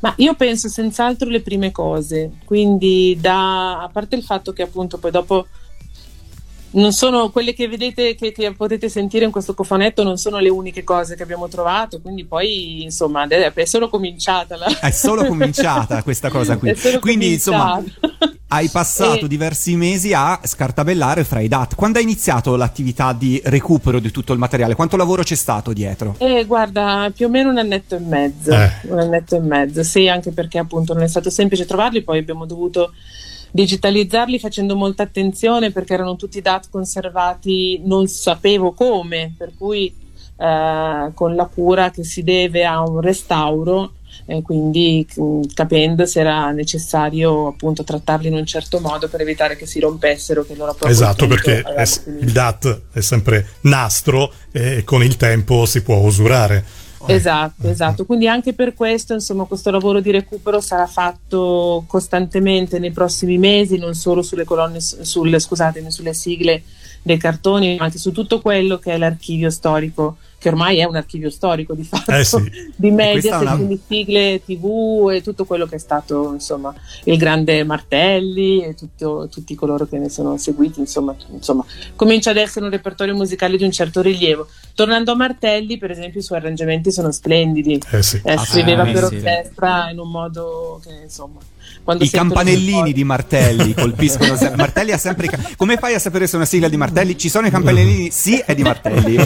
[0.00, 4.98] Ma io penso senz'altro le prime cose, quindi da, a parte il fatto che appunto
[4.98, 5.46] poi dopo
[6.70, 10.50] non sono quelle che vedete che, che potete sentire in questo cofanetto non sono le
[10.50, 14.66] uniche cose che abbiamo trovato, quindi poi insomma è solo cominciata la...
[14.80, 16.74] È solo cominciata questa cosa qui.
[17.00, 18.34] Quindi insomma cominciata.
[18.48, 21.74] hai passato E- diversi mesi a scartabellare fra i DAT.
[21.74, 24.74] Quando hai iniziato l'attività di recupero di tutto il materiale?
[24.74, 26.16] Quanto lavoro c'è stato dietro?
[26.18, 28.52] Eh, guarda, più o meno un annetto e mezzo.
[28.52, 28.70] Eh.
[28.82, 32.46] Un annetto e mezzo, sì, anche perché appunto non è stato semplice trovarli, poi abbiamo
[32.46, 32.92] dovuto
[33.50, 39.92] digitalizzarli facendo molta attenzione perché erano tutti dati conservati, non sapevo come, per cui
[40.36, 43.92] eh, con la cura che si deve a un restauro.
[44.30, 49.56] E quindi mh, capendo se era necessario appunto trattarli in un certo modo per evitare
[49.56, 51.88] che si rompessero, che loro Esatto, perché è-
[52.20, 56.62] il DAT è sempre nastro e con il tempo si può usurare.
[57.06, 58.04] Esatto, esatto.
[58.04, 63.78] Quindi anche per questo, insomma, questo lavoro di recupero sarà fatto costantemente nei prossimi mesi,
[63.78, 66.62] non solo sulle colonne, sulle, scusatemi, sulle sigle
[67.02, 70.94] dei cartoni, ma anche su tutto quello che è l'archivio storico, che ormai è un
[70.94, 72.36] archivio storico di fatto, Eh sì.
[72.76, 76.72] di media, una- quindi sigle TV e tutto quello che è stato, insomma,
[77.04, 81.64] il grande Martelli e tutto- tutti coloro che ne sono seguiti, insomma, insomma,
[81.96, 84.46] comincia ad essere un repertorio musicale di un certo rilievo.
[84.74, 87.80] Tornando a Martelli, per esempio, i suoi arrangiamenti sono splendidi.
[87.90, 88.20] Eh sì.
[88.22, 91.40] Eh, scriveva per orchestra in un modo che insomma
[91.88, 94.56] quando I campanellini di Martelli colpiscono sempre.
[94.58, 95.28] Martelli ha sempre.
[95.28, 97.16] ca- Come fai a sapere se è una sigla di Martelli?
[97.16, 98.10] Ci sono i campanellini?
[98.10, 99.14] Sì, è di Martelli.
[99.16, 99.24] eh,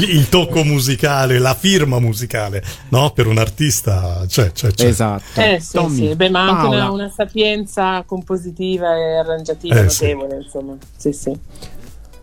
[0.00, 3.12] il, tocco musicale, la firma musicale, no?
[3.12, 4.86] Per un artista, c'è, c'è, c'è.
[4.86, 5.40] Esatto.
[5.40, 6.12] Eh, sì, sì.
[6.16, 10.44] Beh, ma anche una, una, sapienza compositiva e arrangiativa eh, notevole, sì.
[10.44, 10.74] insomma.
[10.96, 11.38] Sì, sì.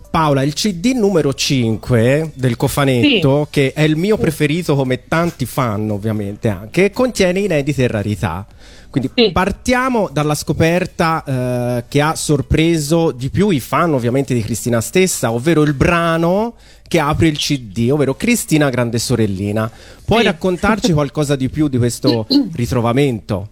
[0.10, 3.52] Paola, il CD numero 5 del cofanetto, sì.
[3.52, 8.46] che è il mio preferito come tanti fanno ovviamente anche, contiene inedite rarità.
[8.90, 9.32] Quindi sì.
[9.32, 15.32] partiamo dalla scoperta eh, che ha sorpreso di più i fan ovviamente di Cristina stessa,
[15.32, 16.56] ovvero il brano
[16.88, 19.70] che apre il CD, ovvero Cristina Grande Sorellina.
[20.04, 20.26] Puoi sì.
[20.26, 23.50] raccontarci qualcosa di più di questo ritrovamento?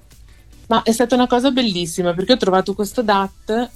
[0.68, 3.70] Ma è stata una cosa bellissima perché ho trovato questo DAT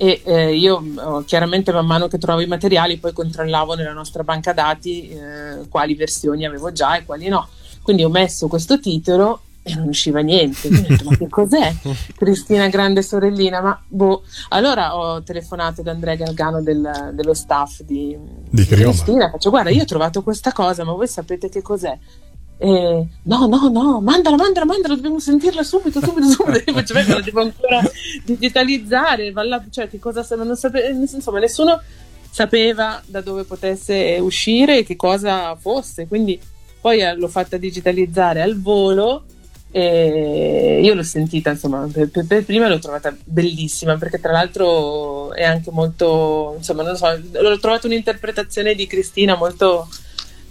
[0.00, 4.22] e eh, io oh, chiaramente man mano che trovavo i materiali poi controllavo nella nostra
[4.22, 7.48] banca dati eh, quali versioni avevo già e quali no.
[7.82, 10.68] Quindi ho messo questo titolo e non usciva niente.
[10.68, 11.74] Quindi ho detto, ma che cos'è?
[12.16, 14.22] Cristina Grande Sorellina, ma boh.
[14.50, 18.16] Allora ho telefonato ad Andrea Galgano del, dello staff di,
[18.48, 21.98] di Cristina, faccio guarda io ho trovato questa cosa, ma voi sapete che cos'è?
[22.60, 26.62] E, no, no, no, mandala, mandala, mandala, dobbiamo sentirla subito, subito, subito.
[26.66, 27.80] Io facevo, la devo ancora
[28.24, 31.80] digitalizzare, là, cioè che cosa non sapeva, insomma, nessuno
[32.30, 36.38] sapeva da dove potesse uscire e che cosa fosse, quindi
[36.80, 39.24] poi eh, l'ho fatta digitalizzare al volo
[39.70, 45.32] e io l'ho sentita, insomma, per, per, per, prima l'ho trovata bellissima perché tra l'altro
[45.32, 49.88] è anche molto, insomma, non so, l'ho trovata un'interpretazione di Cristina molto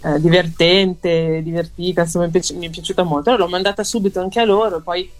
[0.02, 3.30] eh, divertente, divertita, insomma, mi, piaci- mi, è piaciuta molto.
[3.30, 5.10] Allora l'ho mandata subito anche a loro, poi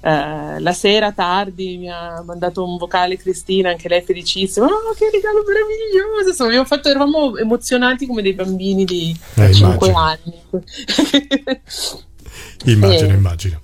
[0.00, 5.10] eh, la sera tardi mi ha mandato un vocale Cristina, anche lei felicissima, oh che
[5.10, 10.40] regalo meraviglioso, insomma, abbiamo fatto, eravamo emozionati come dei bambini di eh, 5 anni.
[12.64, 13.60] Immagino, e, immagino.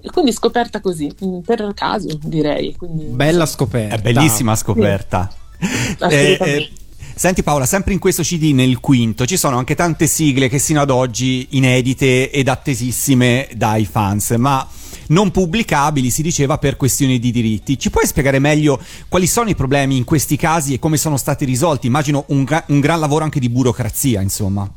[0.00, 2.74] E quindi scoperta così, mm, per caso direi.
[2.76, 3.94] Quindi, Bella scoperta.
[3.94, 5.30] È bellissima scoperta.
[5.58, 6.06] Sì.
[6.10, 6.70] Eh, eh,
[7.14, 10.80] senti Paola, sempre in questo CD nel quinto ci sono anche tante sigle che sino
[10.80, 14.66] ad oggi inedite ed attesissime dai fans, ma
[15.08, 17.78] non pubblicabili, si diceva, per questioni di diritti.
[17.78, 21.44] Ci puoi spiegare meglio quali sono i problemi in questi casi e come sono stati
[21.44, 21.86] risolti?
[21.86, 24.68] Immagino un, gra- un gran lavoro anche di burocrazia, insomma.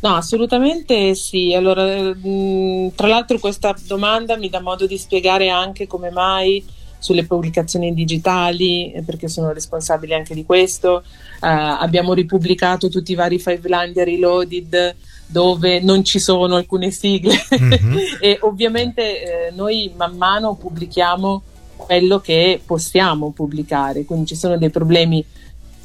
[0.00, 1.52] No, assolutamente sì.
[1.54, 6.64] Allora, mh, tra l'altro questa domanda mi dà modo di spiegare anche come mai
[6.98, 11.02] sulle pubblicazioni digitali, eh, perché sono responsabile anche di questo.
[11.40, 17.34] Uh, abbiamo ripubblicato tutti i vari Five Line Reloaded dove non ci sono alcune sigle
[17.60, 17.96] mm-hmm.
[18.20, 21.42] e ovviamente eh, noi man mano pubblichiamo
[21.76, 25.24] quello che possiamo pubblicare, quindi ci sono dei problemi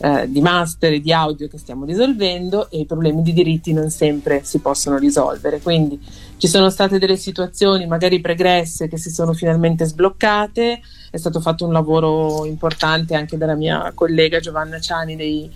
[0.03, 3.91] eh, di master e di audio che stiamo risolvendo e i problemi di diritti non
[3.91, 5.59] sempre si possono risolvere.
[5.61, 5.99] Quindi
[6.41, 10.81] ci sono state delle situazioni magari pregresse che si sono finalmente sbloccate,
[11.11, 15.47] è stato fatto un lavoro importante anche dalla mia collega Giovanna Ciani dei,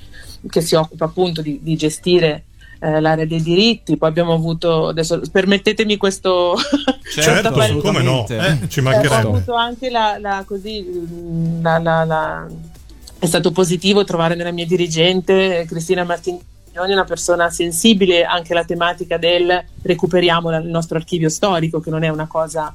[0.48, 2.44] che si occupa appunto di, di gestire
[2.80, 6.56] eh, l'area dei diritti, poi abbiamo avuto, adesso permettetemi questo...
[7.02, 9.16] Certo, come no, eh, ci mancherebbe.
[9.16, 10.86] Eh, ho avuto anche la, la, così,
[11.62, 12.48] la, la
[13.18, 16.04] è stato positivo trovare nella mia dirigente Cristina
[16.76, 22.04] Martini una persona sensibile anche alla tematica del recuperiamo il nostro archivio storico, che non
[22.04, 22.74] è una cosa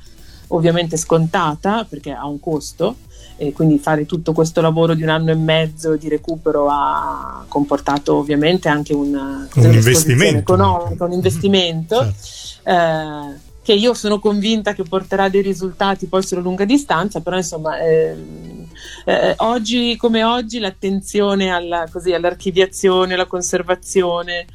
[0.48, 2.96] ovviamente scontata perché ha un costo
[3.36, 8.16] e quindi fare tutto questo lavoro di un anno e mezzo di recupero ha comportato
[8.16, 12.02] ovviamente anche una, un investimento economica, un investimento.
[12.02, 12.10] Mm-hmm.
[12.62, 12.70] Certo.
[12.70, 17.78] Eh, che io sono convinta che porterà dei risultati poi sulla lunga distanza, però insomma
[17.78, 18.16] eh,
[19.04, 24.46] eh, oggi come oggi l'attenzione alla, così, all'archiviazione, alla conservazione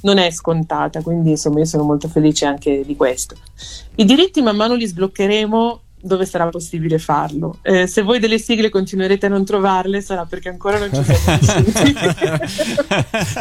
[0.00, 3.36] non è scontata, quindi insomma io sono molto felice anche di questo.
[3.94, 7.58] I diritti man mano li sbloccheremo dove sarà possibile farlo.
[7.62, 11.38] Eh, se voi delle sigle continuerete a non trovarle sarà perché ancora non ci siamo
[11.64, 12.08] riusciti.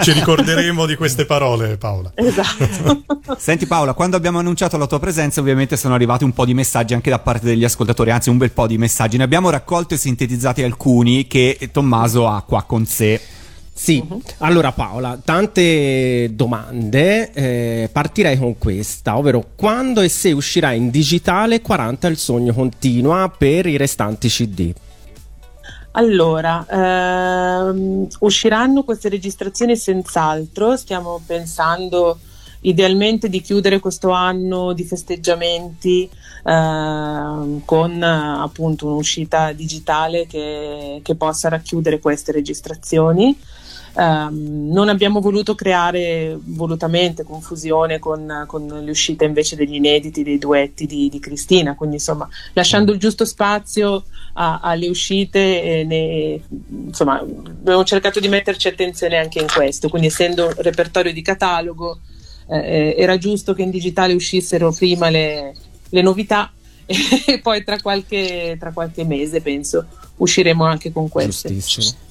[0.01, 2.11] ci ricorderemo di queste parole Paola.
[2.15, 3.03] Esatto.
[3.37, 6.93] Senti Paola, quando abbiamo annunciato la tua presenza ovviamente sono arrivati un po' di messaggi
[6.93, 9.17] anche da parte degli ascoltatori, anzi un bel po' di messaggi.
[9.17, 13.21] Ne abbiamo raccolto e sintetizzati alcuni che Tommaso ha qua con sé.
[13.77, 14.21] Sì, uh-huh.
[14.37, 21.59] allora Paola, tante domande, eh, partirei con questa, ovvero quando e se uscirà in digitale
[21.61, 24.73] 40 il sogno continua per i restanti CD?
[25.91, 32.17] Allora, ehm, usciranno queste registrazioni senz'altro, stiamo pensando
[32.61, 36.09] idealmente di chiudere questo anno di festeggiamenti
[36.43, 43.37] eh, con appunto un'uscita digitale che, che possa racchiudere queste registrazioni.
[43.97, 50.37] Um, non abbiamo voluto creare volutamente confusione con, con, le uscite invece degli inediti, dei
[50.37, 56.41] duetti di, di Cristina, quindi insomma lasciando il giusto spazio a, alle uscite, ne,
[56.87, 61.99] insomma abbiamo cercato di metterci attenzione anche in questo, quindi essendo repertorio di catalogo
[62.49, 65.53] eh, era giusto che in digitale uscissero prima le,
[65.87, 66.51] le novità
[66.85, 69.87] e poi tra qualche, tra qualche mese penso
[70.17, 71.55] usciremo anche con queste.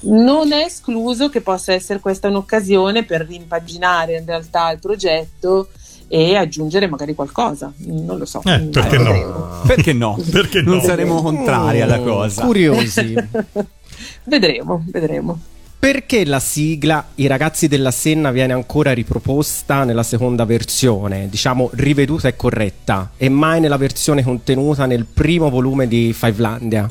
[0.00, 5.68] Non è escluso che possa essere questa un'occasione per rimpaginare in realtà il progetto
[6.09, 7.72] e aggiungere magari qualcosa.
[7.78, 8.42] Non lo so.
[8.44, 9.62] Eh, perché, no?
[9.66, 10.18] perché no?
[10.30, 10.82] Perché non no?
[10.82, 12.44] saremo contrari alla Oh, cosa.
[12.44, 13.14] Curiosi.
[14.24, 15.40] vedremo, vedremo.
[15.78, 22.26] Perché la sigla I ragazzi della Senna viene ancora riproposta nella seconda versione, diciamo riveduta
[22.26, 26.90] e corretta, e mai nella versione contenuta nel primo volume di Fivelandia?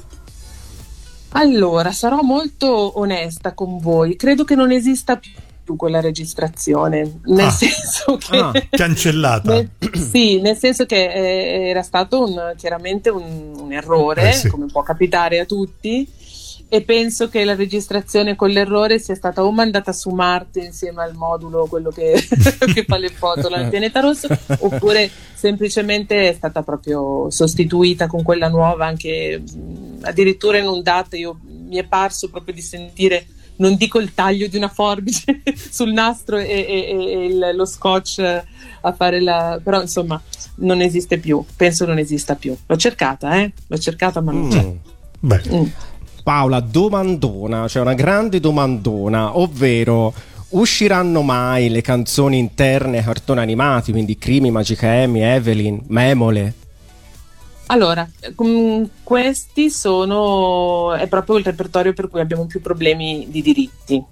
[1.33, 4.15] Allora, sarò molto onesta con voi.
[4.15, 5.19] Credo che non esista
[5.63, 7.49] più quella registrazione, nel Ah.
[7.51, 9.53] senso che Ah, cancellata.
[9.53, 14.49] Nel- sì, nel senso che eh, era stato un- chiaramente un, un errore, Eh sì.
[14.49, 16.07] come può capitare a tutti,
[16.73, 21.13] e penso che la registrazione con l'errore sia stata o mandata su Marte insieme al
[21.13, 22.13] modulo, quello che,
[22.73, 28.47] che fa le foto al pianeta rosso, oppure semplicemente è stata proprio sostituita con quella
[28.47, 29.43] nuova, anche
[30.01, 31.15] addirittura inondata.
[31.15, 35.91] Io, mi è parso proprio di sentire non dico il taglio di una forbice sul
[35.93, 38.17] nastro e, e- e il- lo scotch
[38.81, 40.19] a fare la però insomma
[40.55, 44.63] non esiste più penso non esista più l'ho cercata eh l'ho cercata ma non c'è
[44.65, 44.75] Mm.
[45.19, 45.63] Beh, Mm.
[46.23, 50.13] Paola, domandona, cioè una grande domandona, ovvero
[50.49, 56.53] usciranno mai le canzoni interne ai cartoni animati, quindi Crimi, Magica Amy, Evelyn, Memole?
[57.67, 58.07] allora
[58.41, 64.03] mm, questi sono è proprio il repertorio per cui abbiamo più problemi di diritti.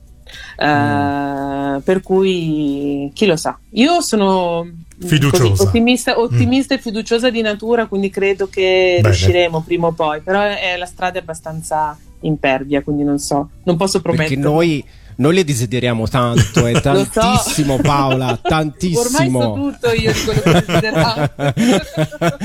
[0.55, 3.57] Eh, per cui chi lo sa.
[3.72, 4.70] Io sono mm,
[5.08, 5.49] Fiduciosa.
[5.49, 9.08] così, ottimista, ottimista e fiduciosa di natura quindi credo che Bene.
[9.08, 13.78] riusciremo prima o poi però è, la strada è abbastanza impervia quindi non so non
[13.78, 14.84] posso Perché promettere noi,
[15.16, 16.82] noi le desideriamo tanto, è so.
[16.82, 19.54] tantissimo Paola, Ormai so tantissimo.
[19.54, 21.30] tutto io di quello che desideravo.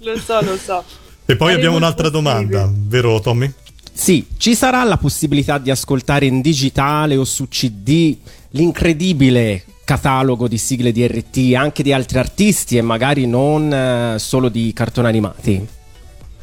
[0.00, 0.84] lo so, lo so.
[1.24, 2.32] e poi Faremo abbiamo un'altra possibile.
[2.32, 3.52] domanda, vero Tommy?
[3.92, 8.16] Sì, ci sarà la possibilità di ascoltare in digitale o su CD
[8.50, 14.48] l'incredibile catalogo di sigle di RT anche di altri artisti e magari non eh, solo
[14.48, 15.66] di cartoni animati?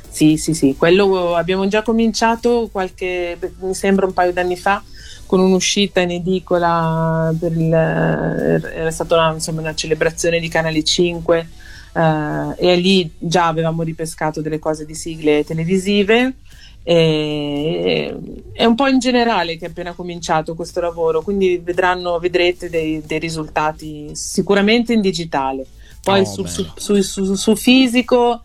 [0.10, 4.82] Sì, sì, sì, quello abbiamo già cominciato qualche, mi sembra un paio d'anni fa,
[5.26, 11.50] con un'uscita in edicola per il, era stata una, insomma, una celebrazione di Canale 5
[11.96, 16.36] eh, e lì già avevamo ripescato delle cose di sigle televisive
[16.84, 18.16] e
[18.52, 23.02] è un po' in generale che è appena cominciato questo lavoro, quindi vedranno, vedrete dei,
[23.06, 25.66] dei risultati sicuramente in digitale.
[26.02, 28.44] Poi Oh, su, su- su- su- fisico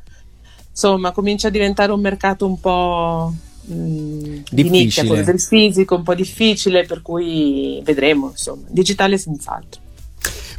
[0.70, 5.07] insomma comincia a diventare un mercato un po' mh, di nicchia, Difficile.
[5.09, 9.80] quello del fisico, un po' difficile, per cui vedremo, insomma, digitale senz'altro.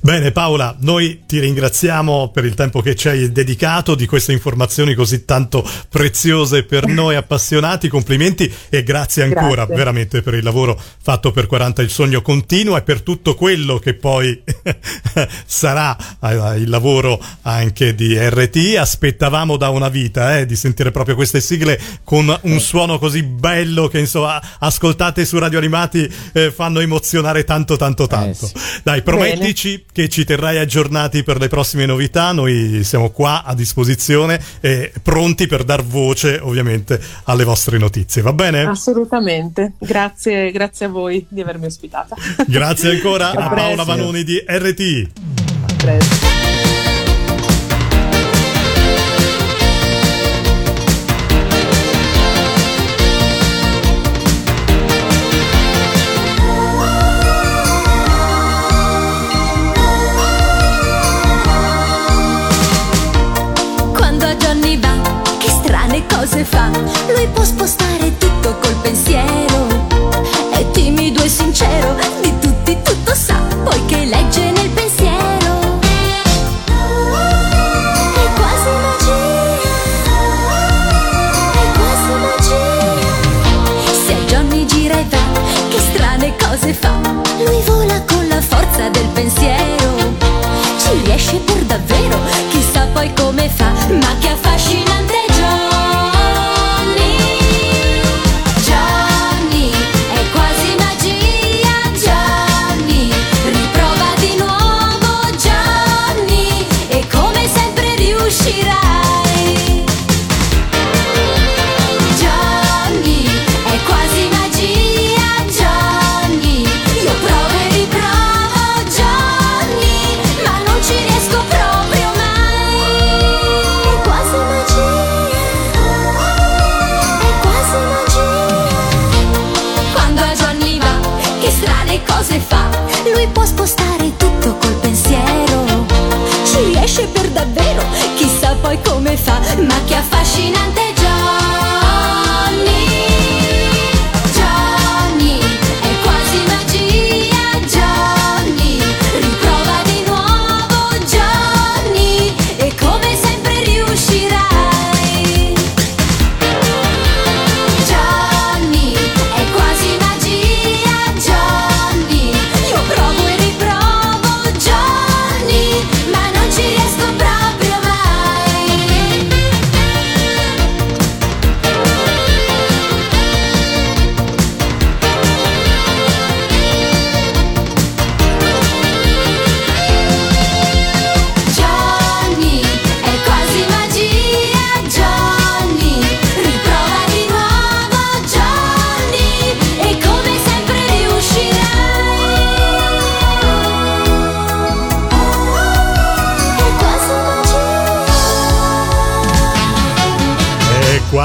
[0.02, 4.94] Bene Paola, noi ti ringraziamo per il tempo che ci hai dedicato di queste informazioni
[4.94, 9.76] così tanto preziose per noi appassionati, complimenti e grazie ancora Grazie.
[9.76, 13.94] veramente per il lavoro fatto per 40 il sogno continua e per tutto quello che
[13.94, 14.42] poi
[15.46, 18.78] sarà eh, il lavoro anche di RT.
[18.78, 23.88] Aspettavamo da una vita eh, di sentire proprio queste sigle con un suono così bello
[23.88, 28.48] che insomma ascoltate su Radio Animati eh, fanno emozionare tanto tanto tanto.
[28.48, 28.54] sì.
[28.84, 32.32] Dai, promettici che ci terrai aggiornati per le prossime novità.
[32.32, 38.22] Noi siamo qua a disposizione e pronti per dar voce, ovviamente, alle vostre notizie.
[38.22, 38.62] Va bene?
[38.62, 42.16] Assolutamente, grazie, grazie a voi di avermi ospitata.
[42.48, 43.56] Grazie ancora a Grazie.
[43.56, 45.08] Paola Vanoni di RT.
[45.66, 46.59] A presto.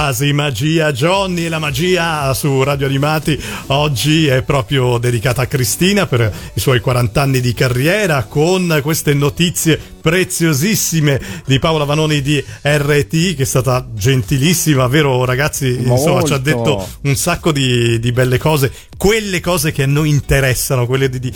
[0.05, 3.43] Quasi magia Johnny la magia su Radio Animati.
[3.69, 9.15] Oggi è proprio dedicata a Cristina per i suoi 40 anni di carriera con queste
[9.15, 15.79] notizie preziosissime di Paola Vanoni di RT che è stata gentilissima, vero ragazzi?
[15.81, 20.11] Insomma ci ha detto un sacco di, di, belle cose, quelle cose che a noi
[20.11, 21.33] interessano, quelle di, di,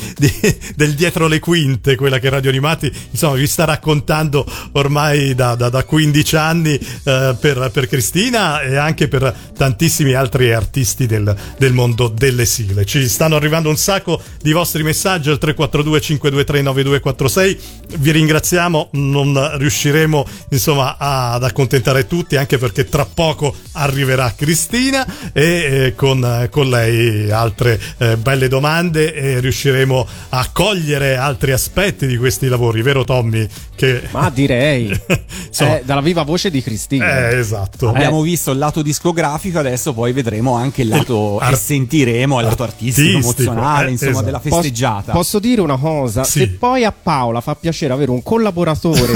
[0.77, 5.71] del dietro le quinte, quella che Radio Animati insomma vi sta raccontando ormai da, da,
[5.71, 11.73] da 15 anni eh, per, per Cristina e anche per tantissimi altri artisti del, del,
[11.73, 12.85] mondo delle sigle.
[12.85, 17.59] Ci stanno arrivando un sacco di vostri messaggi al 342 523 9246.
[17.99, 18.57] Vi ringraziamo,
[18.93, 26.49] non riusciremo insomma ad accontentare tutti anche perché tra poco arriverà Cristina e eh, con,
[26.51, 32.83] con, lei altre eh, belle domande e riusciremo a cogliere altri aspetti di questi lavori,
[32.83, 33.47] vero Tommy?
[33.75, 34.09] Che...
[34.11, 34.89] Ma direi,
[35.47, 37.31] insomma, eh, dalla viva voce di Cristina.
[37.31, 37.89] Eh, esatto.
[37.89, 42.47] Abbiamo visto il lato discografico, adesso poi vedremo anche il lato Ar- e sentiremo il
[42.47, 44.25] lato artistico, emozionale, eh, insomma, esatto.
[44.25, 45.13] della festeggiata.
[45.13, 46.25] Posso, posso, dire una cosa?
[46.25, 46.41] Sì.
[46.41, 48.48] Se poi a Paola fa piacere avere un collaboratore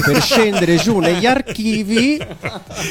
[0.00, 2.18] per scendere giù negli archivi,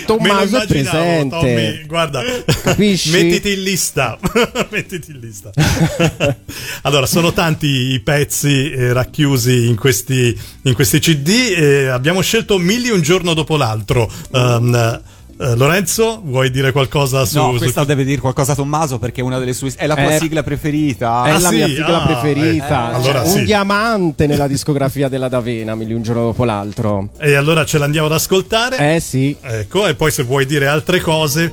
[0.05, 1.29] Tommaso è presente.
[1.29, 2.21] Tommy, guarda,
[2.63, 3.11] Capisci?
[3.11, 4.17] mettiti in lista.
[4.69, 5.51] mettiti in lista.
[6.83, 11.29] allora, sono tanti i pezzi eh, racchiusi in questi, in questi CD.
[11.29, 14.11] Eh, abbiamo scelto Milli un giorno dopo l'altro.
[14.31, 15.01] Um,
[15.41, 17.37] Uh, Lorenzo, vuoi dire qualcosa su.
[17.37, 17.87] No, questa su...
[17.87, 19.73] deve dire qualcosa a Tommaso perché è una delle sue.
[19.75, 20.19] È la tua è...
[20.19, 21.23] sigla preferita.
[21.25, 21.55] È ah, la sì?
[21.55, 22.91] mia sigla ah, preferita.
[22.91, 23.37] Eh, allora, cioè, sì.
[23.39, 27.09] Un diamante nella discografia della D'Avena, Mili un giorno dopo l'altro.
[27.17, 28.93] E allora ce l'andiamo ad ascoltare.
[28.93, 29.35] Eh sì.
[29.41, 31.51] Ecco, e poi se vuoi dire altre cose,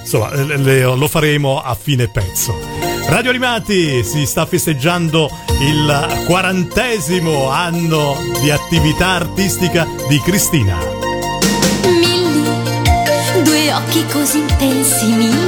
[0.00, 2.54] insomma, le, le, lo faremo a fine pezzo.
[3.08, 5.28] Radio Animati si sta festeggiando
[5.60, 10.95] il quarantesimo anno di attività artistica di Cristina
[13.76, 15.45] occhi così intensi, Milli.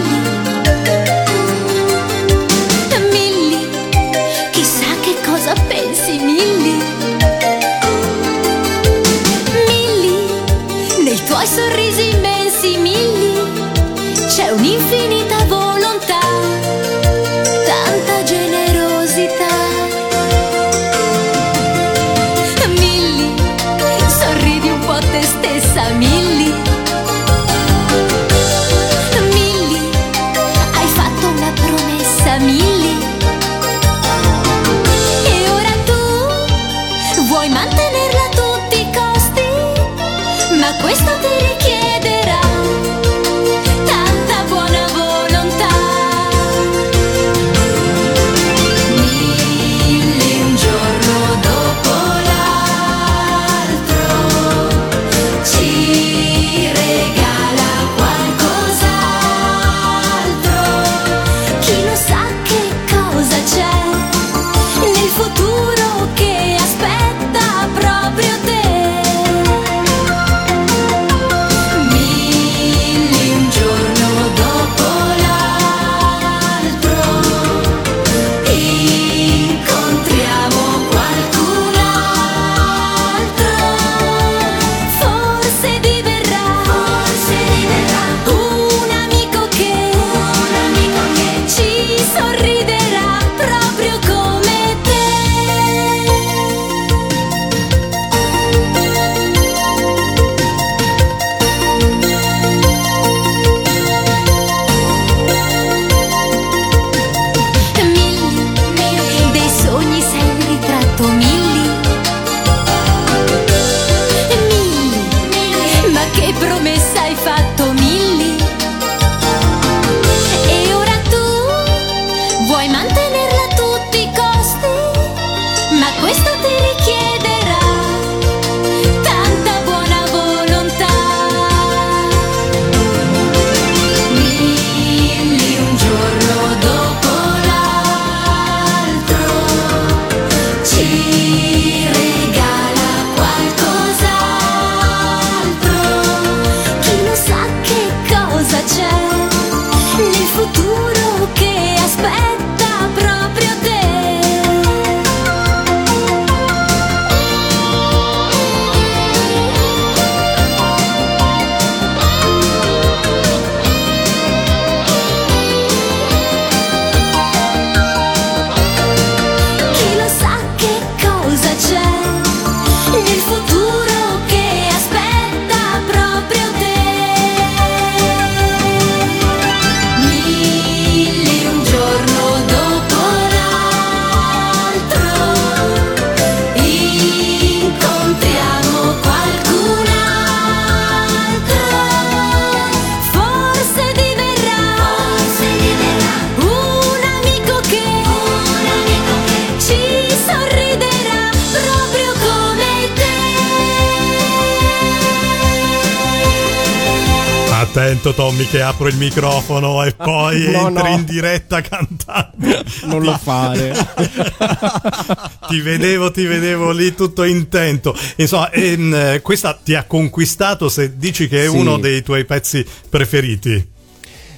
[208.89, 210.97] Il microfono e poi No, entri no.
[210.97, 212.37] in diretta cantando.
[212.85, 213.75] Non lo fare.
[215.49, 217.95] ti vedevo, ti vedevo lì tutto intento.
[218.17, 221.57] Insomma, ehm, questa ti ha conquistato se dici che è Sì.
[221.57, 223.77] uno dei tuoi pezzi preferiti.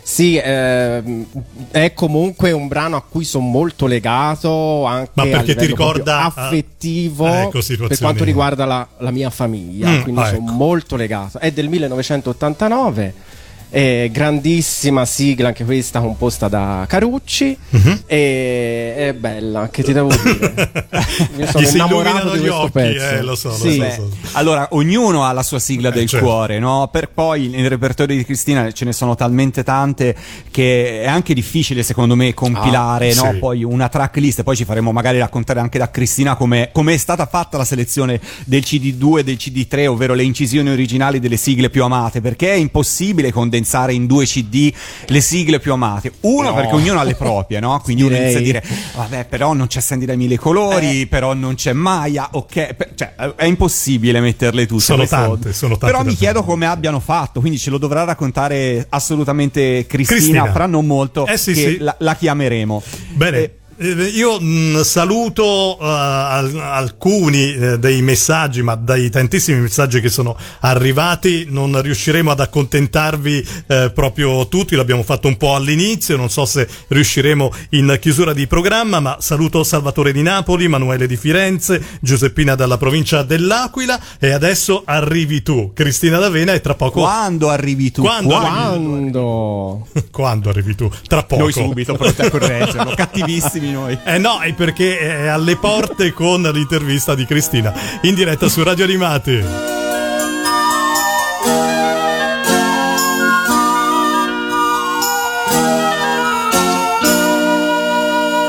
[0.03, 1.25] Sì, ehm,
[1.71, 7.27] è comunque un brano a cui sono molto legato anche Ma perché ti ricorda, affettivo
[7.29, 10.51] eh, ecco, per quanto riguarda la, la mia famiglia, Mm, quindi ah, sono ecco.
[10.53, 11.39] molto legato.
[11.39, 13.15] È del 1989.
[13.71, 18.03] È grandissima sigla anche questa composta da Carucci Mhm.
[18.07, 20.89] e è bella che ti devo dire
[21.37, 23.75] mi sono Gli si innamorato di gli questo occhi, pezzo eh, lo so, lo Sì.
[23.75, 24.11] so, Beh, so.
[24.33, 26.27] allora, ognuno ha la sua sigla Eh, del certo.
[26.27, 26.89] cuore, no?
[26.91, 30.17] Per poi nel repertorio di Cristina ce ne sono talmente tante
[30.51, 33.31] che è anche difficile, secondo me, compilare Ah, no?
[33.35, 33.39] sì.
[33.39, 34.43] poi una tracklist.
[34.43, 38.21] Poi ci faremo magari raccontare anche da Cristina come come è stata fatta la selezione
[38.47, 42.57] del CD2 e del CD3, ovvero le incisioni originali delle sigle più amate, perché è
[42.57, 43.59] impossibile condensare
[43.93, 44.73] in due CD
[45.07, 46.13] le sigle più amate.
[46.21, 46.55] Uno, No.
[46.55, 47.79] perché ognuno ha le proprie, no?
[47.85, 48.33] Quindi uno Direi.
[48.33, 52.29] inizia a dire, vabbè, però non c'è Sandy dai mille colori, però non c'è Maya,
[52.33, 54.83] ok, cioè è impossibile metterle tutte.
[54.83, 58.87] Sono tante, sono tante Però mi chiedo come abbiano fatto, quindi ce lo dovrà raccontare
[58.89, 60.53] assolutamente Cristina, Cristina.
[60.53, 61.79] fra non molto, Eh sì, che sì.
[61.79, 62.83] La, la chiameremo.
[63.13, 63.37] Bene.
[63.39, 70.03] Eh, eh, Io mh, saluto eh, al- alcuni eh, dei messaggi, ma dai tantissimi messaggi
[70.03, 76.19] che sono arrivati non riusciremo ad accontentarvi eh, proprio tutti, l'abbiamo fatto un po' all'inizio,
[76.19, 81.17] non so se riusciremo in chiusura di programma, ma saluto Salvatore di Napoli, Manuele di
[81.17, 87.01] Firenze, Giuseppina dalla provincia dell'Aquila e adesso arrivi tu, Cristina D'Avena e tra poco...
[87.01, 88.03] quando arrivi tu?
[88.03, 89.11] Quando arrivi?
[89.11, 90.91] quando Quando arrivi tu?
[91.09, 91.43] Tra poco.
[91.43, 93.99] Noi subito pronti a correggerlo, cattivissimi noi.
[94.05, 98.85] Eh no, è perché è alle porte con l'intervista di Cristina in diretta su Radio
[98.85, 99.43] Animati.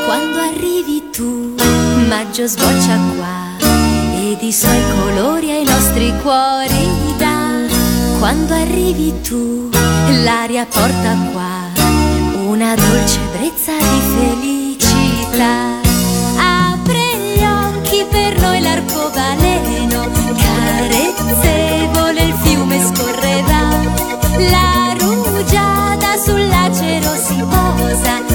[0.05, 1.55] Quando arrivi tu,
[2.07, 3.69] maggio sboccia qua
[4.15, 7.39] ed i suoi colori ai nostri cuori dà.
[8.19, 9.69] Quando arrivi tu,
[10.24, 11.61] l'aria porta qua
[12.51, 14.51] una dolce brezza di felicità.
[28.02, 28.30] глаза.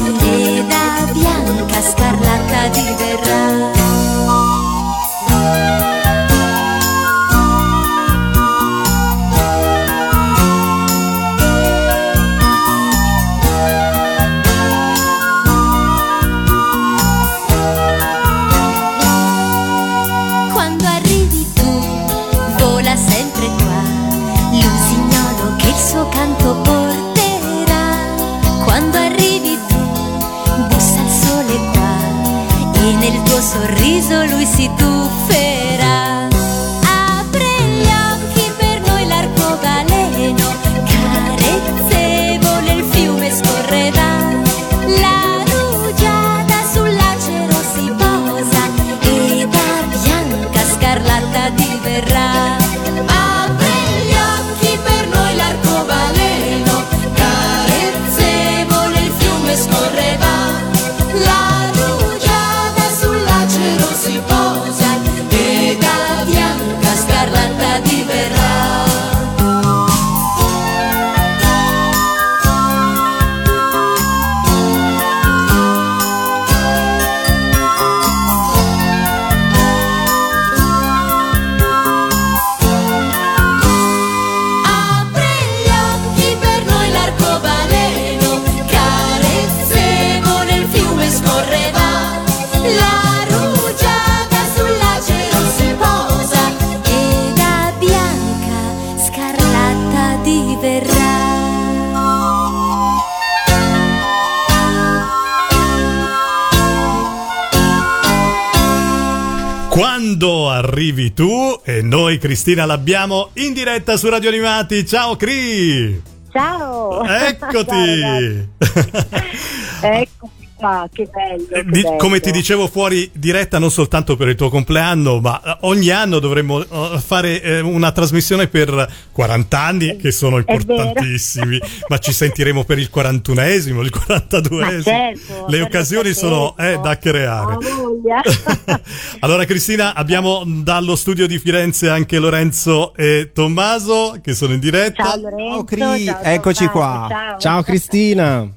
[112.16, 114.86] Noi Cristina l'abbiamo in diretta su Radio Animati.
[114.86, 116.02] Ciao Cri!
[116.32, 117.04] Ciao!
[117.04, 118.48] Eccoti!
[119.80, 120.35] Eccomi.
[120.60, 121.96] Ah, che bello, che Di- bello.
[121.96, 126.18] come ti dicevo fuori diretta, non soltanto per il tuo compleanno, ma eh, ogni anno
[126.18, 132.64] dovremmo eh, fare eh, una trasmissione per 40 anni, che sono importantissimi, ma ci sentiremo
[132.64, 134.60] per il 41esimo, il 42esimo.
[134.60, 137.56] Ma certo, Le per occasioni il sono eh, da creare.
[139.20, 145.04] Allora Cristina, abbiamo dallo studio di Firenze anche Lorenzo e Tommaso che sono in diretta.
[145.04, 147.06] Ciao Lorenzo, Ciao, Cri, ciao, eccoci Tommaso, qua.
[147.10, 147.38] Ciao.
[147.38, 148.48] Ciao Cristina.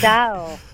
[0.00, 0.68] Ciao.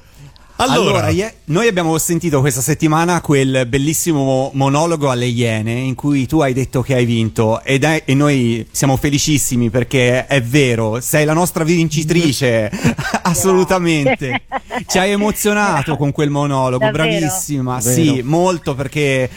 [0.59, 6.41] Allora, Allora, noi abbiamo sentito questa settimana quel bellissimo monologo alle Iene in cui tu
[6.41, 11.27] hai detto che hai vinto ed è- e noi siamo felicissimi perché è vero, sei
[11.27, 12.71] la nostra vincitrice,
[13.23, 14.43] assolutamente.
[14.87, 17.07] Ci hai emozionato con quel monologo, Davvero?
[17.09, 17.79] bravissima.
[17.79, 17.91] Vero.
[18.03, 19.29] Sì, molto perché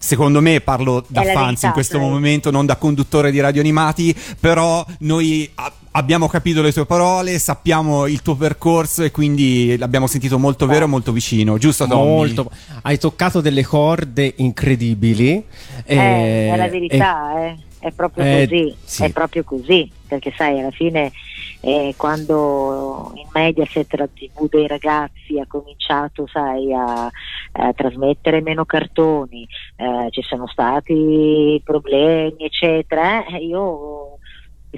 [0.00, 2.08] secondo me parlo da fans verità, in questo dai.
[2.08, 7.38] momento, non da conduttore di radio animati, però noi a- abbiamo capito le tue parole,
[7.38, 12.06] sappiamo il tuo percorso e quindi l'abbiamo sentito molto vero e molto vicino, giusto Tommy?
[12.06, 12.50] Molto.
[12.82, 15.44] Hai toccato delle corde incredibili.
[15.84, 17.56] Eh, è la verità, eh.
[17.78, 19.04] è proprio eh, così, sì.
[19.04, 21.10] è proprio così, perché sai, alla fine
[21.60, 27.10] eh, quando in Mediaset la tv dei ragazzi ha cominciato, sai, a,
[27.52, 34.18] a trasmettere meno cartoni, eh, ci sono stati problemi, eccetera, eh, io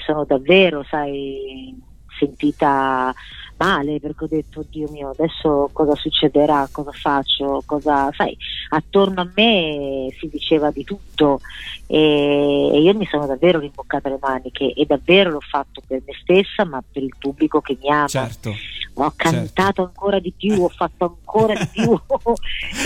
[0.01, 1.77] mi sono davvero, sai,
[2.19, 3.15] sentita
[3.59, 6.67] male perché ho detto Dio mio adesso cosa succederà?
[6.73, 7.63] Cosa faccio?
[7.67, 8.35] Cosa sai
[8.71, 11.41] attorno a me si diceva di tutto
[11.87, 16.15] e, e io mi sono davvero rimboccata le maniche e davvero l'ho fatto per me
[16.23, 18.07] stessa ma per il pubblico che mi ama.
[18.07, 18.55] Certo.
[18.95, 21.91] ho cantato ancora di più, ho fatto ancora di più.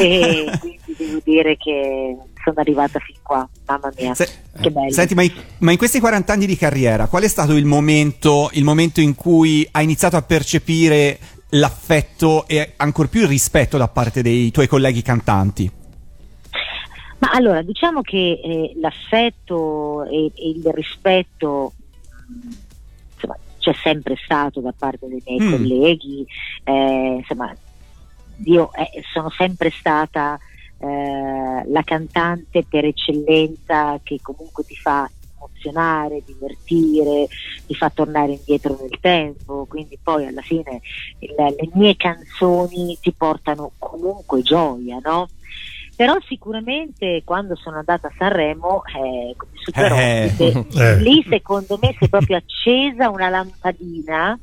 [0.01, 4.29] E quindi devo dire che sono arrivata fin qua, mamma mia, Se-
[4.61, 4.91] che bello.
[4.93, 8.51] Senti, ma in, ma in questi 40 anni di carriera, qual è stato il momento,
[8.53, 11.19] il momento in cui hai iniziato a percepire
[11.51, 15.71] l'affetto e ancor più il rispetto da parte dei tuoi colleghi cantanti?
[17.19, 21.73] Ma allora, diciamo che eh, l'affetto e, e il rispetto
[23.15, 25.51] insomma, c'è sempre stato da parte dei miei Mm.
[25.51, 26.27] colleghi,
[26.65, 27.55] eh, insomma,
[28.45, 30.39] io eh, sono sempre stata
[30.79, 37.27] eh, la cantante per eccellenza che comunque ti fa emozionare, divertire,
[37.67, 40.81] ti fa tornare indietro nel tempo, quindi poi alla fine
[41.21, 45.29] il- le mie canzoni ti portano comunque gioia, no?
[45.97, 50.33] Però sicuramente quando sono andata a Sanremo, eh, come super Eh.
[50.75, 50.97] Eh.
[50.97, 54.39] lì secondo me si è proprio accesa una lampadina.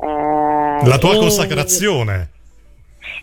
[0.00, 2.30] eh, la tua consacrazione.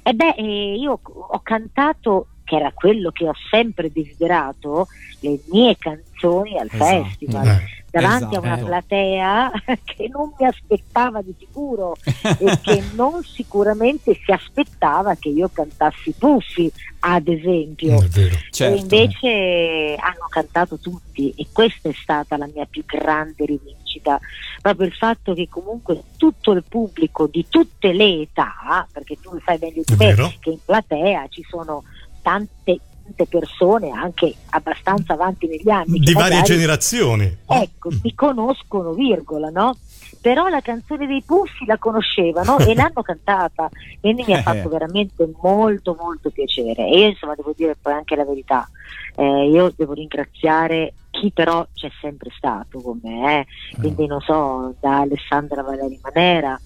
[0.03, 4.87] e beh, eh, io ho cantato, che era quello che ho sempre desiderato,
[5.21, 7.03] le mie canzoni al Esatto.
[7.05, 7.47] festival.
[7.47, 7.79] Eh.
[7.91, 8.37] Davanti Esatto.
[8.37, 9.51] a una platea
[9.83, 16.13] che non mi aspettava di sicuro e che non sicuramente si aspettava che io cantassi
[16.17, 18.01] Puffi, ad esempio.
[18.01, 18.35] È vero.
[18.49, 18.75] Certo.
[18.75, 24.19] E invece hanno cantato tutti e questa è stata la mia più grande rivincita,
[24.61, 29.57] proprio il fatto che comunque tutto il pubblico di tutte le età, perché tu sai
[29.59, 31.83] meglio di me che in platea ci sono
[32.21, 35.99] tante, tante persone anche abbastanza avanti negli anni.
[35.99, 37.37] Di varie magari- generazioni.
[37.47, 39.75] ecco, mi conoscono, virgola, no?
[40.21, 43.69] Però la canzone dei Puffi la conoscevano e l'hanno cantata,
[43.99, 44.41] quindi mi ha Eh.
[44.43, 46.85] fatto veramente molto molto piacere.
[46.87, 48.69] E io insomma devo dire poi anche la verità,
[49.15, 53.45] eh, io devo ringraziare chi però c'è sempre stato con me, eh.
[53.79, 56.59] quindi non so, da Alessandra Valeri Manera,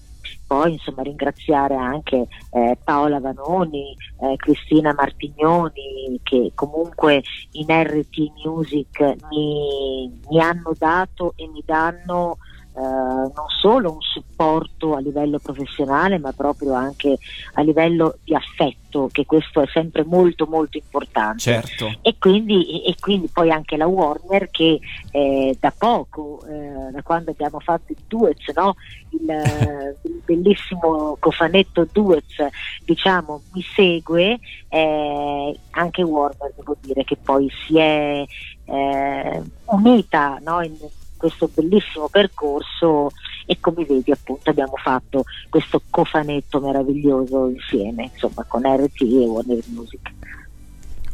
[0.46, 7.22] poi insomma ringraziare anche eh, Paola Vanoni, eh, Cristina Martignoni che comunque
[7.52, 9.00] in RT Music
[9.30, 12.38] mi, mi hanno dato e mi danno
[12.76, 17.16] eh, non solo un supporto a livello professionale ma proprio anche
[17.54, 21.94] a livello di affetto che questo è sempre molto molto importante Certo.
[22.02, 24.78] e quindi, e quindi poi anche la Warner che
[25.10, 28.74] eh, da poco, eh, da quando abbiamo fatto il Duets, no?
[29.10, 29.24] il,
[30.02, 32.46] il bellissimo cofanetto Duets,
[32.84, 38.22] diciamo, mi segue, eh, anche Warner devo dire che poi si è
[38.64, 40.60] eh, unita no?
[40.62, 40.76] in
[41.16, 43.10] questo bellissimo percorso
[43.46, 49.62] e come vedi appunto abbiamo fatto questo cofanetto meraviglioso insieme, insomma con RT e Warner
[49.68, 50.12] Music.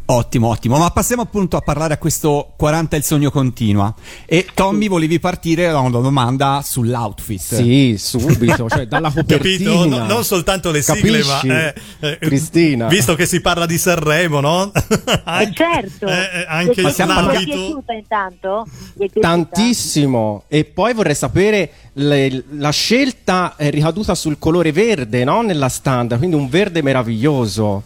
[0.04, 0.76] Ottimo, ottimo.
[0.78, 3.94] Ma passiamo appunto a parlare a questo 40 il sogno continua.
[4.26, 7.40] E Tommy, volevi partire da una domanda sull'outfit.
[7.40, 9.70] Sì, subito, cioè dalla copertina.
[9.72, 9.86] Capito?
[9.86, 11.46] No- non soltanto le sigle, Capisci?
[11.46, 12.88] ma eh, eh, Cristina.
[12.88, 14.70] Visto che si parla di Sanremo, no?
[14.74, 16.06] Eh, certo.
[16.08, 17.44] eh, eh, anche Mi è l'abito.
[17.44, 18.64] piaciuta intanto?
[18.66, 19.20] È piaciuta?
[19.20, 20.42] Tantissimo.
[20.48, 25.40] E poi vorrei sapere le- la scelta è ricaduta sul colore verde, no?
[25.42, 27.84] Nella standard, quindi un verde meraviglioso.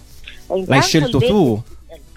[0.67, 1.63] L'hai scelto verde- tu?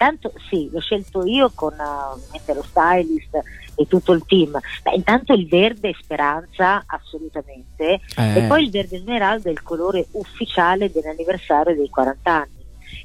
[0.00, 3.38] Intanto sì, l'ho scelto io con uh, ovviamente lo stylist
[3.74, 4.58] e tutto il team.
[4.82, 8.00] Beh, intanto il verde è speranza, assolutamente.
[8.16, 8.38] Eh.
[8.38, 12.58] E poi il verde smeraldo è il colore ufficiale dell'anniversario dei 40 anni.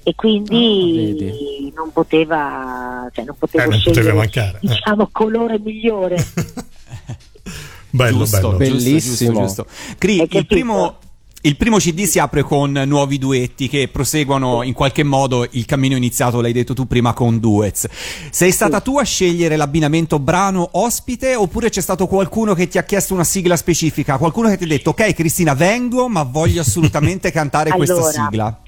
[0.04, 1.74] E quindi vedi.
[1.76, 4.68] non poteva, cioè non potevo Eh, non scegliere poteva mancare, eh.
[4.68, 6.16] diciamo colore migliore.
[7.96, 8.58] Bello, giusto, bello.
[8.58, 9.40] Bellissimo.
[9.40, 9.96] Giusto, giusto.
[9.98, 10.98] Cri, il primo,
[11.46, 15.96] il primo CD si apre con nuovi duetti che proseguono in qualche modo il cammino
[15.96, 17.88] iniziato, l'hai detto tu prima, con duets.
[18.32, 22.84] Sei stata tu a scegliere l'abbinamento brano ospite oppure c'è stato qualcuno che ti ha
[22.84, 24.18] chiesto una sigla specifica?
[24.18, 28.60] Qualcuno che ti ha detto ok Cristina vengo ma voglio assolutamente cantare questa Allora, sigla?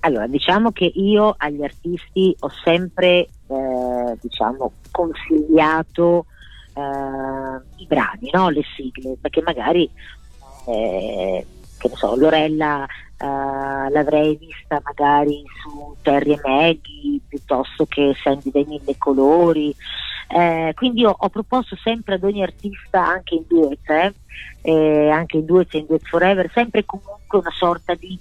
[0.00, 6.24] Allora, diciamo che io agli artisti ho sempre, eh, diciamo, consigliato
[6.74, 6.80] eh,
[7.76, 8.48] i brani, no?
[8.48, 9.88] le sigle, perché magari,
[10.66, 11.46] eh,
[11.82, 12.86] che ne so, Lorella
[13.18, 13.26] eh,
[13.90, 19.74] l'avrei vista magari su Terry e Maggie piuttosto che Sandy dei Mille Colori.
[20.28, 24.12] Eh, quindi ho, ho proposto sempre ad ogni artista, anche in duet, eh,
[24.62, 28.16] eh, anche in duet e in duet forever, sempre comunque una sorta di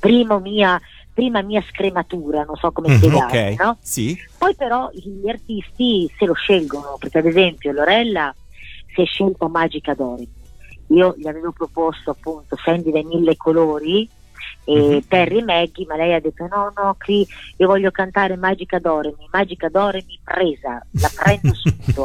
[0.00, 0.80] primo mia,
[1.12, 3.76] prima mia scrematura, non so come Mhm, spiegarmi, Ok, no?
[3.82, 4.18] sì.
[4.38, 8.34] Poi però gli artisti se lo scelgono, perché ad esempio Lorella
[8.94, 10.40] si è scelta Magica Doremi.
[10.94, 14.08] Io gli avevo proposto appunto Sandy dai mille colori
[14.64, 15.08] e Mhm.
[15.08, 19.26] Terry e Maggie, ma lei ha detto no, no, Cri, io voglio cantare Magica Doremi,
[19.32, 22.04] Magica Doremi presa, la prendo subito.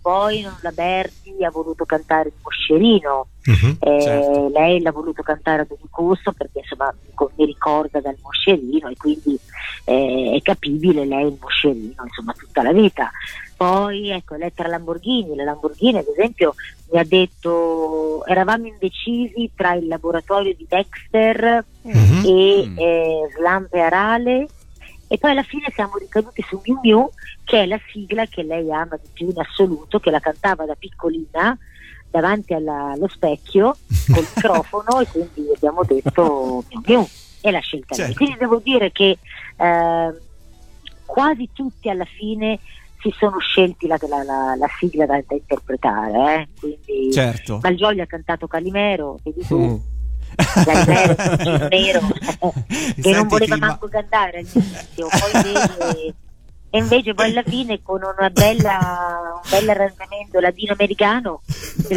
[0.00, 3.76] Poi la Berti ha voluto cantare il Moscerino, Mhm.
[3.80, 4.48] eh, Certo.
[4.50, 6.94] lei l'ha voluto cantare ad ogni costo perché insomma
[7.36, 9.38] mi ricorda dal moscerino e quindi
[9.84, 13.08] eh, è capibile lei il moscerino insomma tutta la vita
[13.56, 16.54] poi ecco Elettra Lamborghini la Lamborghini ad esempio
[16.92, 22.22] mi ha detto eravamo indecisi tra il laboratorio di Dexter Mhm.
[22.24, 22.78] e Mm.
[22.78, 24.46] eh, Slampe Arale
[25.08, 27.10] e poi alla fine siamo ricaduti su Miu Miu
[27.44, 30.74] che è la sigla che lei ama di più in assoluto che la cantava da
[30.74, 31.56] piccolina
[32.10, 33.76] davanti alla- allo specchio
[34.12, 37.08] col microfono e quindi abbiamo detto Miu Miu
[37.40, 38.06] e la scelta lei.
[38.06, 38.16] Certo.
[38.16, 39.18] quindi devo dire che
[39.56, 40.14] eh,
[41.04, 42.58] quasi tutti alla fine
[43.00, 46.48] si sono scelti la, la- la- la sigla da, da interpretare eh.
[46.58, 47.58] quindi Certo.
[47.62, 49.76] Malgioglio ha cantato Calimero vedi tu Mm.
[50.64, 56.14] Calimero il nero che Senti, non voleva Cri, ma- manco cantare all'inizio, poi
[56.68, 61.40] e invece poi alla fine con una bella, un bel arrangiamento latinoamericano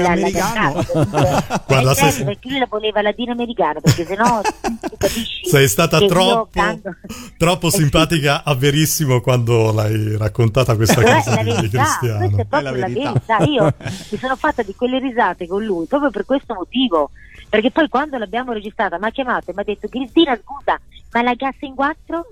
[0.05, 0.83] Americano?
[0.83, 1.63] cantata.
[1.67, 5.99] Guarda, Eh, certo, sei- perché lui la voleva latinoamericano perché sennò tu capisci Sei stata
[5.99, 6.95] troppo, canto-
[7.37, 11.55] troppo Eh simpatica a Verissimo quando l'hai raccontata questa Però cosa è la di, di
[11.55, 12.17] verità, Cristiano.
[12.19, 13.11] questa è È proprio la la verità.
[13.11, 13.37] verità.
[13.45, 13.73] Io
[14.11, 17.11] mi sono fatta di quelle risate con lui proprio per questo motivo.
[17.49, 20.79] Perché poi quando l'abbiamo registrata mi ha chiamato e mi ha detto Cristina scusa
[21.11, 22.25] ma la gas in 4?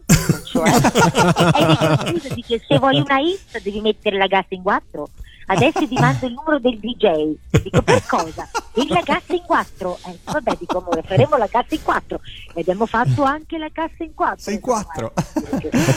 [0.46, 5.10] Cioè, e scusa dice, se vuoi una hit devi mettere la gas in 4
[5.50, 8.48] adesso ti mando il numero del DJ dico per cosa?
[8.76, 12.20] il la gas in 4 eh, vabbè dico amore faremo la gas in 4
[12.54, 15.14] e abbiamo fatto anche la gas in 4 Sei in quattro.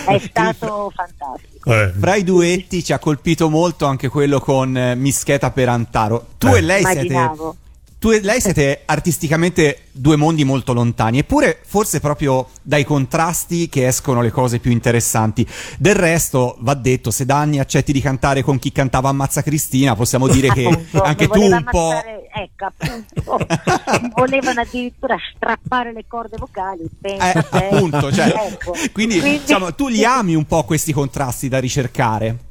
[0.07, 4.95] è stato fantastico Eh, Fra i duetti ci ha colpito molto anche quello con eh,
[4.95, 6.27] Mischeta per Antaro.
[6.39, 6.57] Tu Eh.
[6.59, 7.57] e lei siete immaginavo
[8.01, 13.87] tu e lei siete artisticamente due mondi molto lontani, eppure forse proprio dai contrasti che
[13.87, 15.47] escono le cose più interessanti.
[15.77, 19.95] Del resto, va detto, se da anni accetti di cantare con chi cantava Ammazza Cristina,
[19.95, 21.93] possiamo dire che Appunto, anche tu un po'...
[22.33, 23.47] ecco appunto
[24.17, 27.69] volevano addirittura strappare le corde vocali Eh, pensa te.
[27.69, 28.75] appunto, cioè, Ecco.
[28.93, 32.49] quindi, diciamo, tu li ami un po' questi contrasti da ricercare.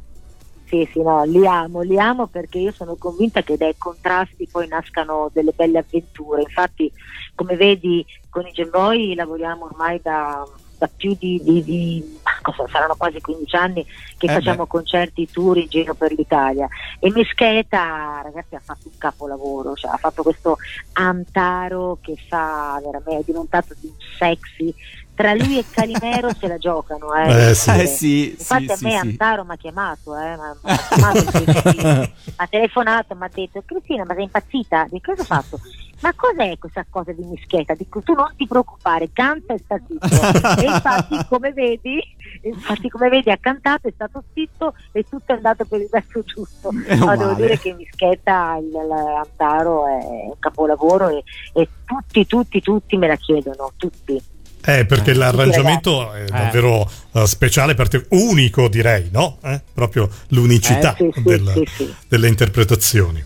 [0.69, 4.67] Sì, sì, no, li amo, li amo perché io sono convinta che dai contrasti poi
[4.67, 6.43] nascano delle belle avventure.
[6.43, 6.91] Infatti,
[7.33, 10.45] come vedi, con i Gemboy lavoriamo ormai da,
[10.77, 13.83] da più di, di- di- cosa, saranno quasi 15 anni
[14.15, 14.69] che Eh facciamo beh.
[14.69, 16.67] concerti tour in giro per l'Italia.
[16.99, 20.57] E Mescheta, ragazzi, ha fatto un capolavoro, cioè, ha fatto questo
[20.93, 24.71] Antaro che fa veramente, è diventato di un sexy.
[25.19, 27.49] Tra lui e Calimero se la giocano, eh.
[27.49, 27.69] Eh, sì.
[27.71, 28.97] Eh sì, Infatti sì, a sì, me sì.
[28.97, 34.05] Antaro mi ha chiamato, eh, ma- mi ha chiamato, ha telefonato, mi ha detto Cristina
[34.05, 34.87] ma sei impazzita?
[34.89, 35.59] Di cosa ho fatto?
[36.01, 37.73] ma cos'è questa cosa di Mischietta?
[37.73, 40.61] Dico, tu non ti preoccupare, canta e sta zitto.
[40.61, 42.01] e infatti, come vedi,
[42.43, 46.21] infatti, come vedi, ha cantato, è stato zitto e tutto è andato per il verso
[46.23, 46.69] giusto.
[47.03, 51.23] Ma devo dire che Mischietta, il, l'Antaro è un capolavoro e,
[51.53, 54.37] e tutti, tutti, tutti me la chiedono, tutti.
[54.61, 59.37] Eh, perché l'arrangiamento è davvero uh, speciale, part- unico direi, no?
[59.43, 59.61] Eh?
[59.73, 61.93] Proprio l'unicità Eh, sì, sì, del- sì, sì.
[62.07, 63.23] delle interpretazioni.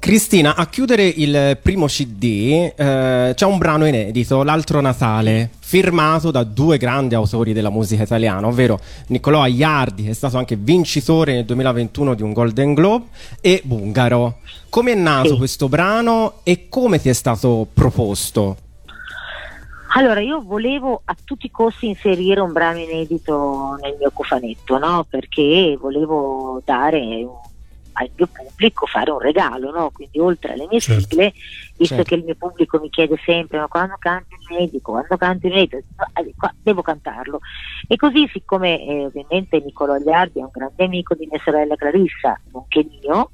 [0.00, 6.44] Cristina, a chiudere il primo CD eh, c'è un brano inedito, L'altro Natale, firmato da
[6.44, 8.78] due grandi autori della musica italiana, ovvero
[9.08, 13.06] Niccolò Aiardi, che è stato anche vincitore nel 2021 di un Golden Globe,
[13.40, 14.38] e Bungaro.
[14.68, 15.36] Come è nato Sì.
[15.36, 18.56] questo brano e come ti è stato proposto?
[19.94, 25.04] Allora, io volevo a tutti i costi inserire un brano inedito nel mio cofanetto, no?
[25.08, 27.36] Perché volevo dare un-
[27.92, 29.90] al mio pubblico fare un regalo, no?
[29.90, 31.00] Quindi oltre alle mie Certo.
[31.08, 31.32] sigle,
[31.76, 32.02] visto Certo.
[32.04, 35.52] che il mio pubblico mi chiede sempre ma quando canti un inedito, quando canti un
[35.52, 37.40] inedito, eh, qua- devo cantarlo.
[37.88, 42.38] E così, siccome eh, ovviamente Niccolò Agliardi è un grande amico di mia sorella Clarissa,
[42.52, 43.32] nonché mio,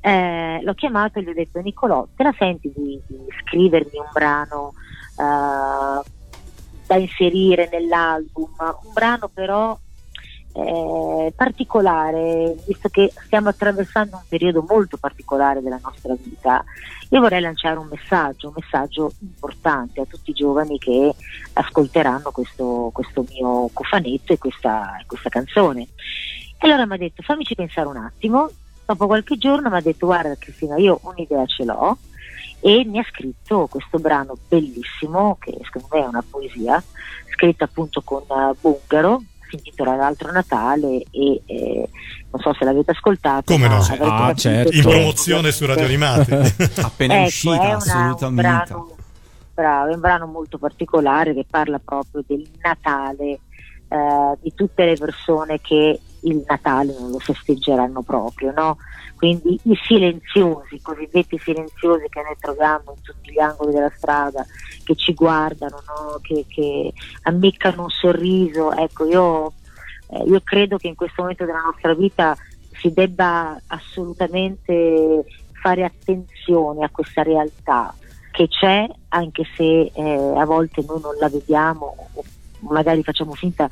[0.00, 4.08] eh, l'ho chiamato e gli ho detto Niccolò, te la senti di, di scrivermi un
[4.14, 4.72] brano
[5.16, 6.10] eh,
[6.86, 9.76] da inserire nell'album, un brano però
[10.56, 16.64] eh, particolare, visto che stiamo attraversando un periodo molto particolare della nostra vita,
[17.10, 21.14] io vorrei lanciare un messaggio, un messaggio importante a tutti i giovani che
[21.52, 25.82] ascolteranno questo, questo mio cofanetto e questa, questa canzone.
[26.58, 28.48] E allora mi ha detto fammici pensare un attimo,
[28.86, 31.98] dopo qualche giorno mi ha detto guarda Cristina io un'idea ce l'ho
[32.60, 36.82] e mi ha scritto questo brano bellissimo che secondo me è una poesia
[37.30, 41.88] scritta appunto con eh, Bungaro si intitola L'altro Natale e eh,
[42.30, 43.80] non so se l'avete ascoltato Come no?
[44.00, 44.74] Ah, certo.
[44.74, 46.32] In promozione su Radio Animati.
[46.82, 48.24] Appena ecco, uscita, è una- assolutamente.
[48.26, 48.96] Un brano,
[49.54, 53.40] bravo, è un brano molto particolare che parla proprio del Natale,
[53.88, 58.78] eh, di tutte le persone che il Natale non lo festeggeranno proprio, no?
[59.16, 64.44] Quindi i silenziosi, i cosiddetti silenziosi che noi troviamo in tutti gli angoli della strada,
[64.84, 66.18] che ci guardano, no?
[66.20, 69.52] che, che ammiccano un sorriso, ecco io,
[70.10, 72.36] eh, io credo che in questo momento della nostra vita
[72.72, 77.94] si debba assolutamente fare attenzione a questa realtà
[78.30, 82.22] che c'è, anche se eh, a volte noi non la vediamo o
[82.68, 83.66] magari facciamo finta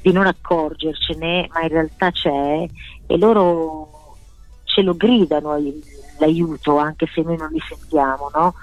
[0.00, 2.66] di non accorgercene, ma in realtà c'è
[3.06, 3.97] e loro
[4.78, 5.56] ce lo gridano
[6.18, 8.54] l'aiuto anche se noi non li sentiamo, no?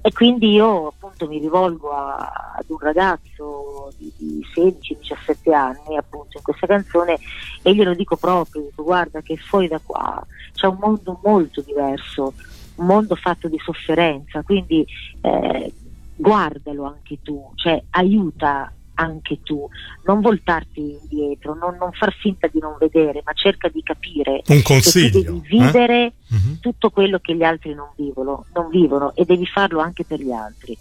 [0.00, 6.38] E quindi io appunto mi rivolgo a- ad un ragazzo di, di 16-17 anni appunto
[6.38, 7.18] in questa canzone
[7.62, 12.34] e glielo dico proprio, dico guarda che fuori da qua c'è un mondo molto diverso,
[12.76, 14.84] un mondo fatto di sofferenza, quindi
[15.20, 15.72] eh,
[16.16, 19.68] guardalo anche tu, cioè aiuta anche tu,
[20.04, 24.56] non voltarti indietro, non, non far finta di non vedere, ma cerca di capire Un
[24.56, 25.10] che consiglio.
[25.10, 26.12] tu devi vivere eh?
[26.28, 26.58] Mhm.
[26.60, 30.32] tutto quello che gli altri non vivono, non vivono e devi farlo anche per gli
[30.32, 30.76] altri.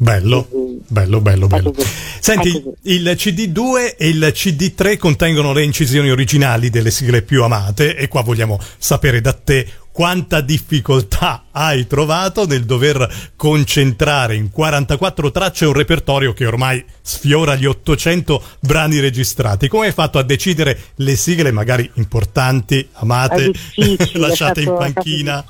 [0.00, 0.48] Bello,
[0.88, 1.74] bello, bello, bello.
[2.20, 2.48] Senti,
[2.84, 8.22] il CD2 e il CD3 contengono le incisioni originali delle sigle più amate e qua
[8.22, 15.72] vogliamo sapere da te quanta difficoltà hai trovato nel dover concentrare in 44 tracce un
[15.72, 19.68] repertorio che ormai sfiora gli 800 brani registrati.
[19.68, 23.52] Come hai fatto a decidere le sigle magari importanti, amate,
[24.14, 25.44] lasciate in stato- stato panchina?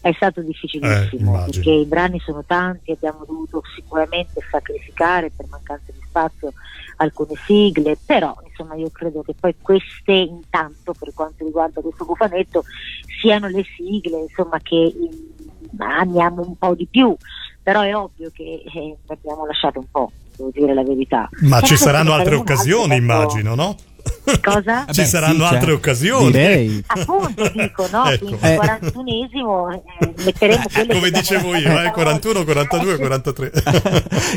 [0.00, 1.64] È stato Eh, difficilissimo immagino.
[1.64, 6.52] perché i brani sono tanti, abbiamo dovuto sicuramente sacrificare per mancanza di spazio
[6.96, 12.64] alcune sigle, però insomma io credo che poi queste intanto per quanto riguarda questo cofanetto
[13.20, 17.14] siano le sigle insomma che mm, amiamo un po' di più,
[17.62, 21.28] però è ovvio che eh, ne abbiamo lasciato un po', devo dire la verità.
[21.42, 23.02] Ma ci saranno altre occasioni, ecco.
[23.02, 23.76] immagino, no?
[24.42, 24.84] Cosa?
[24.90, 26.30] Ci beh, saranno sì, altre cioè, occasioni.
[26.30, 26.84] Direi.
[26.86, 28.04] Appunto dico, no?
[28.10, 28.24] Ecco.
[28.26, 28.52] Quindi Eh.
[28.52, 33.00] il 41esimo eh, metteremo quelle Come dicevo io, eh, lasciato 41, 42, oggi.
[33.00, 33.52] 43.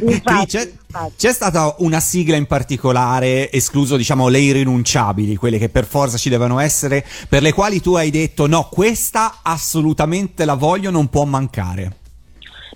[0.04, 1.14] Infatti, c'è, infatti.
[1.18, 6.30] c'è stata una sigla in particolare, escluso diciamo le irrinunciabili, quelle che per forza ci
[6.30, 11.26] devono essere, per le quali tu hai detto no, questa assolutamente la voglio, non può
[11.26, 11.98] mancare.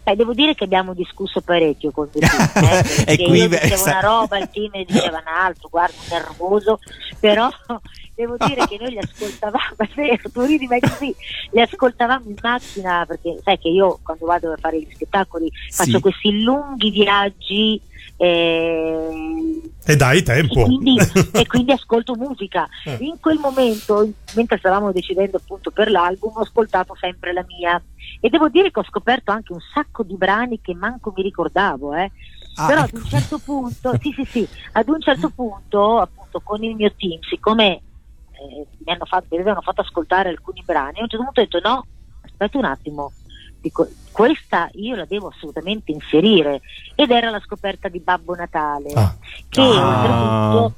[0.03, 3.47] Beh, devo dire che abbiamo discusso parecchio con il team, eh, E perché qui, io
[3.49, 6.79] beh, dicevo sa- una roba, il team ne diceva un'altra, guarda, nervoso,
[7.19, 7.49] però
[8.15, 11.15] devo dire che noi li ascoltavamo, è vero, tu ridi ma è così,
[11.51, 15.91] li ascoltavamo in macchina perché sai che io quando vado a fare gli spettacoli faccio
[15.91, 15.99] Sì.
[15.99, 17.81] questi lunghi viaggi
[18.17, 20.59] eh, E dai tempo.
[20.59, 20.97] e quindi,
[21.33, 22.67] e quindi ascolto musica.
[22.85, 22.97] Eh.
[23.01, 27.81] In quel momento, mentre stavamo decidendo appunto per l'album, ho ascoltato sempre la mia.
[28.25, 31.93] E devo dire che ho scoperto anche un sacco di brani che manco mi ricordavo,
[31.93, 32.09] eh.
[32.55, 32.95] Ah, Però ecco.
[32.95, 36.93] ad un certo punto, sì, sì, sì, ad un certo punto, appunto, con il mio
[36.95, 37.65] team, siccome
[38.31, 41.43] eh, mi, hanno fatto, mi avevano fatto ascoltare alcuni brani, a un certo punto ho
[41.43, 41.85] detto no,
[42.21, 43.11] aspetta un attimo,
[43.59, 46.61] dico, questa io la devo assolutamente inserire
[46.95, 49.13] ed era la scoperta di Babbo Natale Ah.
[49.49, 49.85] che Ah.
[50.55, 50.73] oltretutto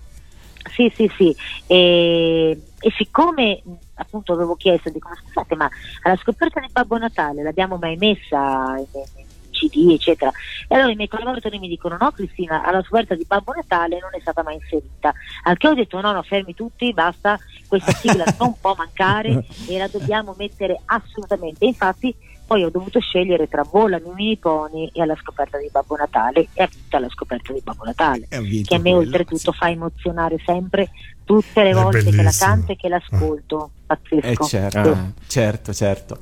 [0.70, 1.36] sì sì sì.
[1.68, 3.62] E, e siccome
[3.96, 5.70] appunto avevo chiesto dico ma scusate ma
[6.02, 10.32] alla scoperta di Babbo Natale l'abbiamo mai messa in, in CD eccetera?
[10.68, 14.10] E allora i miei collaboratori mi dicono no Cristina alla scoperta di Babbo Natale non
[14.14, 15.14] è stata mai inserita.
[15.44, 19.78] Al che ho detto no no fermi tutti basta questa sigla non può mancare e
[19.78, 21.66] la dobbiamo mettere assolutamente.
[21.66, 25.95] Infatti poi ho dovuto scegliere tra Volano i mini pony e alla scoperta di Babbo
[25.95, 29.57] Natale e appunto alla scoperta di Babbo Natale vinto che a me quello, oltretutto sì.
[29.57, 30.89] fa emozionare sempre
[31.23, 32.49] tutte le È volte che la bellissimo.
[32.51, 35.11] canto e che l'ascolto pazzesco Eh certo, Ah.
[35.27, 36.17] certo, certo.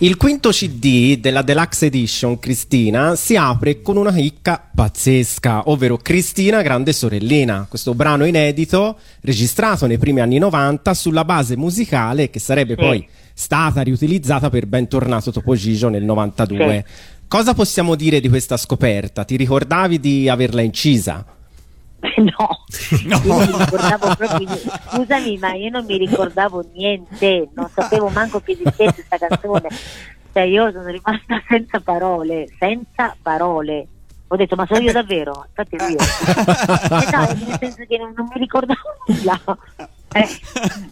[0.00, 6.62] Il quinto CD della Deluxe Edition Cristina si apre con una chicca pazzesca, ovvero Cristina
[6.62, 12.74] Grande Sorellina, questo brano inedito registrato nei primi anni 90 sulla base musicale che sarebbe
[12.74, 12.80] Sì.
[12.80, 13.08] poi
[13.38, 16.84] stata riutilizzata per Bentornato Topo Gigio nel 92.
[17.28, 19.24] Cosa possiamo dire di questa scoperta?
[19.24, 21.24] Ti ricordavi di averla incisa?
[22.00, 22.64] no,
[23.06, 24.56] non mi ricordavo proprio
[24.90, 29.68] scusami ma io non mi ricordavo niente non sapevo manco che esistesse questa canzone.
[30.32, 33.86] Cioè io sono rimasta senza parole senza parole.
[34.26, 35.46] Ho detto ma sono io davvero?
[35.46, 35.96] Infatti io.
[35.96, 39.40] Eh, no, nel senso che non, non mi ricordavo nulla
[40.12, 40.26] eh,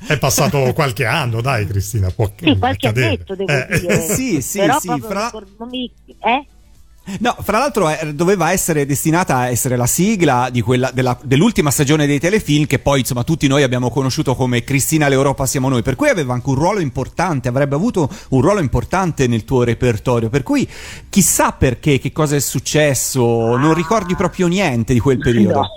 [0.06, 4.00] È passato qualche anno, dai Cristina, può sì qualche annetto devo Eh, dire.
[4.14, 5.90] Sì, sì, però sì, fra- non mi
[6.20, 6.46] eh?
[7.20, 11.70] No, fra l'altro eh, doveva essere destinata a essere la sigla di quella, della- dell'ultima
[11.70, 15.82] stagione dei telefilm che poi insomma tutti noi abbiamo conosciuto come Cristina l'Europa siamo noi,
[15.82, 20.28] per cui aveva anche un ruolo importante, avrebbe avuto un ruolo importante nel tuo repertorio,
[20.30, 20.68] per cui
[21.08, 25.60] chissà perché, che cosa è successo, non ricordi proprio niente di quel periodo.
[25.60, 25.68] No,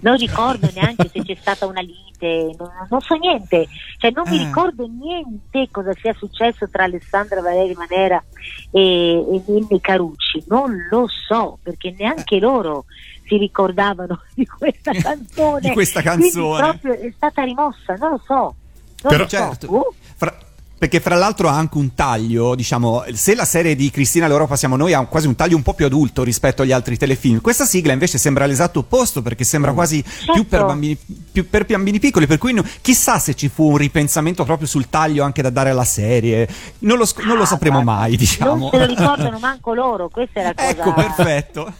[0.00, 3.66] non ricordo neanche se c'è stata una lite, non, non so niente,
[3.98, 4.44] cioè non mi Eh.
[4.46, 8.22] ricordo niente cosa sia successo tra Alessandra Valeri Manera
[8.70, 12.84] e, e Ninni Carucci, non lo so perché neanche loro
[13.26, 15.60] si ricordavano di questa canzone.
[15.60, 16.60] Di questa Quindi canzone.
[16.60, 18.34] proprio è stata rimossa, non lo so.
[18.34, 18.54] Non
[19.02, 19.36] Però- lo so.
[19.36, 19.74] Certo.
[19.74, 20.38] Uh, Fra-
[20.82, 24.74] perché fra l'altro ha anche un taglio, diciamo, se la serie di Cristina l'Europa siamo
[24.74, 27.64] noi ha un- quasi un taglio un po' più adulto rispetto agli altri telefilm, questa
[27.64, 30.66] sigla invece sembra l'esatto opposto perché sembra quasi più per Certo.
[30.66, 30.98] bambini,
[31.30, 34.88] più per bambini piccoli, per cui no- chissà se ci fu un ripensamento proprio sul
[34.88, 36.48] taglio anche da dare alla serie,
[36.80, 38.56] non lo, sc- non lo Ah, sapremo mai, diciamo.
[38.56, 40.68] Non se lo ricordano manco loro, questa è la cosa.
[40.68, 41.72] ecco, perfetto.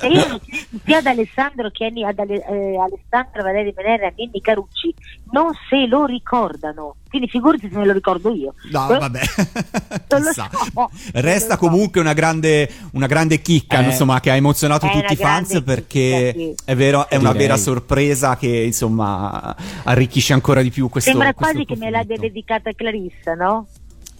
[0.00, 0.40] E io
[0.84, 4.94] sia ad Alessandro che ad Ale- eh, Alessandra Valeri Venere e a Ninni Carucci
[5.32, 9.20] non se lo ricordano quindi figurati se me lo ricordo io No, Eh, vabbè.
[10.10, 10.48] non lo Chissà.
[10.52, 11.68] so, non Resta lo so.
[11.68, 13.86] comunque una grande, una grande chicca, Eh.
[13.86, 16.70] insomma, che ha emozionato tutti i fans perché chicca, sì.
[16.70, 21.52] è vero, è una vera sorpresa che insomma arricchisce ancora di più questo sembra questo
[21.54, 23.66] quasi che me l'abbia dedicata Clarissa no?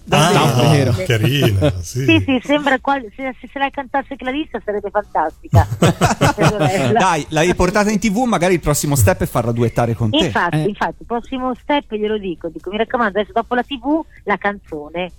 [0.09, 0.95] Ah, Davvero?
[1.05, 2.05] carina, sì.
[2.05, 5.67] Sì, sì, sembra quasi, se, se la cantasse Clarissa sarebbe fantastica.
[6.93, 10.27] Dai, l'hai portata in tv, magari il prossimo step è farla duettare con te.
[10.27, 10.69] Infatti, Eh.
[10.69, 15.11] infatti, il prossimo step glielo dico, dico, mi raccomando, adesso dopo la tv la canzone,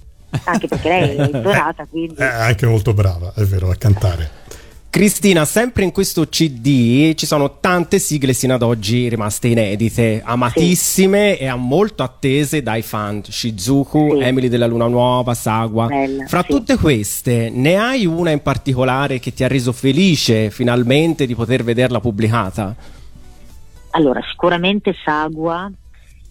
[0.45, 2.15] anche perché lei è intonata, quindi...
[2.15, 4.29] È anche molto brava, è vero, a cantare.
[4.89, 11.37] Cristina, sempre in questo CD ci sono tante sigle sino ad oggi rimaste inedite, amatissime
[11.37, 13.21] e molto attese dai fan.
[13.23, 14.19] Shizuku, Sì.
[14.23, 15.85] Emily della Luna Nuova, Sagua.
[15.87, 16.47] Bella, Fra sì.
[16.47, 21.63] tutte queste, ne hai una in particolare che ti ha reso felice finalmente di poter
[21.63, 22.75] vederla pubblicata?
[23.91, 25.69] Allora, sicuramente Sagua,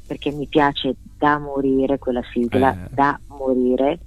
[0.06, 2.88] perché mi piace da morire quella sigla, Eh.
[2.90, 3.98] da morire.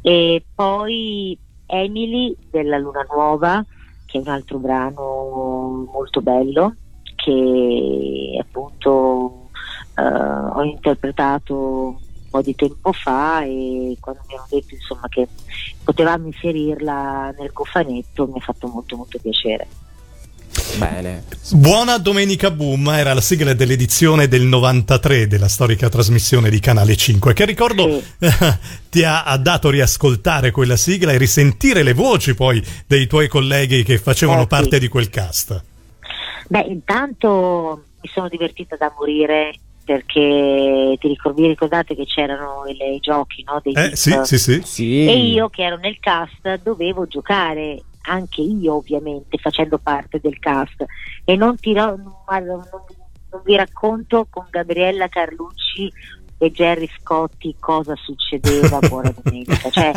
[0.00, 1.36] E poi
[1.66, 3.64] Emily della Luna Nuova,
[4.06, 6.74] che è un altro brano molto bello,
[7.14, 9.48] che appunto
[9.96, 15.28] eh, ho interpretato un po' di tempo fa e quando mi hanno detto insomma che
[15.84, 19.66] potevamo inserirla nel cofanetto mi ha fatto molto molto piacere.
[20.78, 21.24] Bene.
[21.52, 27.32] Buona Domenica Boom era la sigla dell'edizione del 93 della storica trasmissione di Canale 5
[27.32, 28.02] che ricordo
[28.90, 33.82] ti ha, ha dato riascoltare quella sigla e risentire le voci poi dei tuoi colleghi
[33.84, 34.48] che facevano Eh, sì.
[34.48, 35.62] parte di quel cast.
[36.48, 39.52] Beh, intanto mi sono divertita da morire
[39.84, 44.36] perché ti ricordi, vi ricordate che c'erano le, i giochi no, dei Eh, sì, sì,
[44.38, 44.60] sì.
[44.64, 45.06] Sì.
[45.06, 50.84] e io che ero nel cast dovevo giocare anche io ovviamente facendo parte del cast.
[51.24, 52.68] E non, ti, non, non-
[53.30, 55.92] non vi racconto con Gabriella Carlucci
[56.38, 59.70] e Jerry Scotti cosa succedeva buona domenica.
[59.70, 59.92] Cioè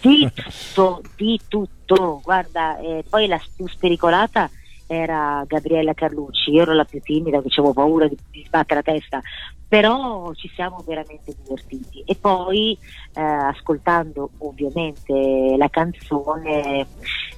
[0.00, 2.20] di tutto di tutto.
[2.22, 4.50] Guarda eh, poi la più spericolata
[4.94, 6.50] era Gabriella Carlucci.
[6.50, 9.20] Io ero la più timida avevo paura di, di sbattere la testa.
[9.66, 12.02] Però ci siamo veramente divertiti.
[12.04, 12.78] E poi
[13.14, 16.86] eh, ascoltando ovviamente la canzone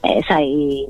[0.00, 0.86] eh, sai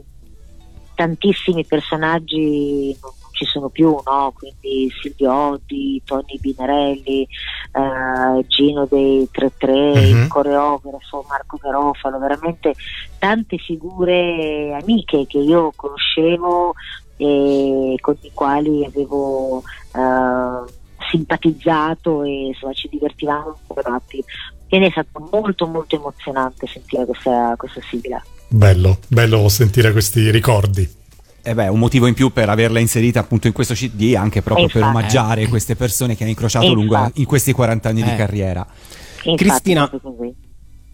[0.95, 2.97] tantissimi personaggi
[3.37, 4.33] ci sono più no?
[4.35, 10.23] quindi Silvio Oddi, Tony Binarelli eh, Gino dei 33 Mhm.
[10.23, 12.75] il coreografo Marco Garofalo veramente
[13.19, 16.75] tante figure amiche che io conoscevo
[17.17, 19.63] e con i quali avevo
[19.95, 20.73] eh,
[21.11, 24.23] simpatizzato e insomma ci divertivamo tratti.
[24.69, 28.23] Quindi è stato molto molto emozionante sentire questa, questa sigla.
[28.49, 31.05] Bello, bello sentire questi ricordi.
[31.49, 34.67] E beh, un motivo in più per averla inserita appunto in questo CD, anche proprio
[34.67, 34.97] per Infatti.
[34.99, 38.17] omaggiare queste persone che hai incrociato lungo in questi 40 anni di Eh.
[38.17, 38.67] carriera.
[39.23, 39.89] Infatti, Cristina-.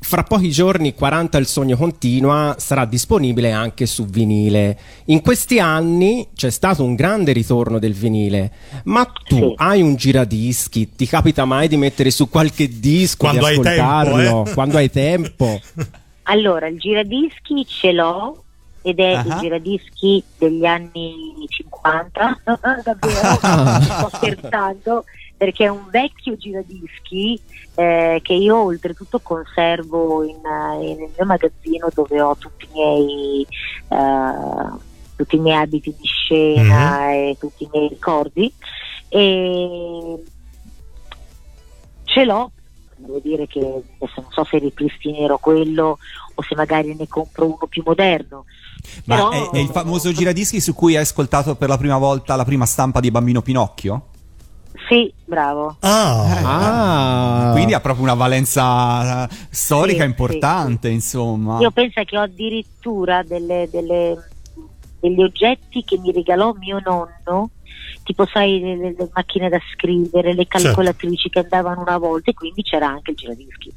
[0.05, 4.77] Fra pochi giorni 40 il sogno continua sarà disponibile anche su vinile.
[5.07, 8.51] In questi anni c'è stato un grande ritorno del vinile,
[8.85, 9.53] ma tu Sì.
[9.57, 13.81] hai un giradischi, ti capita mai di mettere su qualche disco Quando di hai tempo,
[13.81, 14.53] ascoltarlo eh?
[14.53, 15.61] quando hai tempo?
[16.25, 18.45] Allora, il giradischi ce l'ho
[18.83, 19.21] ed è Ah.
[19.25, 22.41] il giradischi degli anni 50,
[22.85, 25.05] davvero, sto scherzando,
[25.37, 27.41] perché è un vecchio giradischi
[27.75, 32.69] eh, che io oltretutto conservo in, eh, in- nel mio magazzino dove ho tutti i
[32.75, 33.47] miei,
[33.89, 34.79] eh,
[35.17, 38.53] tutti i miei abiti di scena e tutti i miei ricordi.
[39.09, 40.23] E
[42.05, 42.51] ce l'ho,
[43.05, 45.99] devo dire che adesso non so se ripristinerò quello
[46.35, 48.45] o se magari ne compro uno più moderno.
[49.05, 52.35] Ma Però- è, è il famoso giradischi su cui hai ascoltato per la prima volta
[52.37, 54.07] la prima stampa di Bambino Pinocchio?
[54.89, 55.77] Sì, bravo.
[55.81, 61.61] Ah, Ah, Quindi ha proprio una valenza eh, storica Sì, importante, insomma.
[61.61, 64.29] Io penso che ho addirittura delle- delle-
[65.01, 67.51] degli oggetti che mi regalò mio nonno,
[68.03, 72.35] tipo sai le, le- le macchine da scrivere, le calcolatrici che andavano una volta e
[72.35, 73.73] quindi c'era anche il giradischi.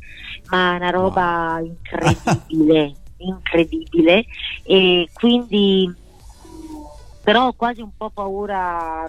[0.50, 4.26] Ma una roba incredibile, incredibile
[4.64, 5.94] e quindi
[7.24, 9.08] però ho quasi un po' paura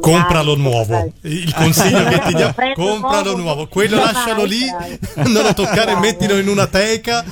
[0.00, 1.12] compralo nuovo.
[1.22, 3.66] Il consiglio che ti diamo, compralo nuovo.
[3.66, 4.64] Quello lascialo lì,
[5.28, 7.22] non lo toccare, mettilo in una teca.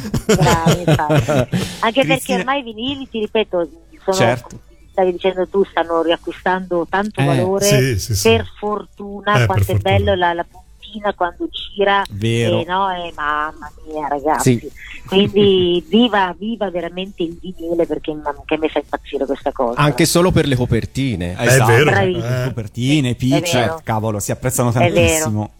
[1.81, 3.69] Anche perché ormai i vinili, ti ripeto,
[4.05, 4.61] sono, Certo.
[4.91, 7.65] Stavi dicendo tu, stanno riacquistando tanto Eh, valore.
[7.65, 8.29] sì, sì, sì.
[8.29, 9.97] Per fortuna, Eh, per quanto è fortuna.
[9.97, 12.03] bello la, la puntina quando gira.
[12.11, 12.61] Vero.
[12.61, 14.59] E no, eh, mamma mia, ragazzi.
[14.59, 14.71] Sì.
[15.07, 19.79] Quindi viva, viva veramente il vinile perché ma- che mi fa impazzire questa cosa.
[19.81, 21.37] anche solo per le copertine.
[21.39, 21.67] Eh, esatto.
[21.71, 21.85] vero.
[21.91, 22.25] Bravissimo.
[22.27, 22.45] Eh.
[22.49, 23.81] Copertine, È vero.
[23.85, 24.93] cavolo, si apprezzano vero.
[24.95, 25.51] tantissimo.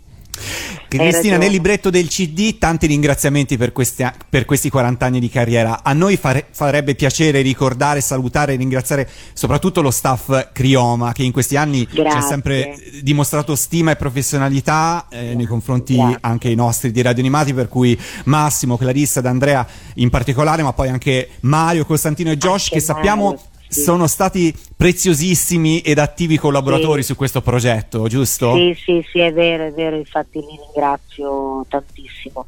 [0.89, 5.83] Cristina, nel libretto del CD, tanti ringraziamenti per, questi- per questi 40 anni di carriera.
[5.83, 11.33] A noi fare- farebbe piacere ricordare, salutare e ringraziare soprattutto lo staff Crioma, che in
[11.33, 16.19] questi anni ci ha sempre dimostrato stima e professionalità eh, nei confronti Grazie.
[16.23, 20.73] anche i nostri di Radio Animati, per cui Massimo, Clarissa ed Andrea in particolare, ma
[20.73, 23.41] poi anche Mario, Costantino e Josh, Anche che sappiamo Mario,
[23.71, 23.81] sì.
[23.81, 27.09] sono stati preziosissimi ed attivi collaboratori Sì.
[27.09, 28.55] su questo progetto, giusto?
[28.55, 32.47] Sì, sì, sì, è vero, è vero, infatti li ringrazio tantissimo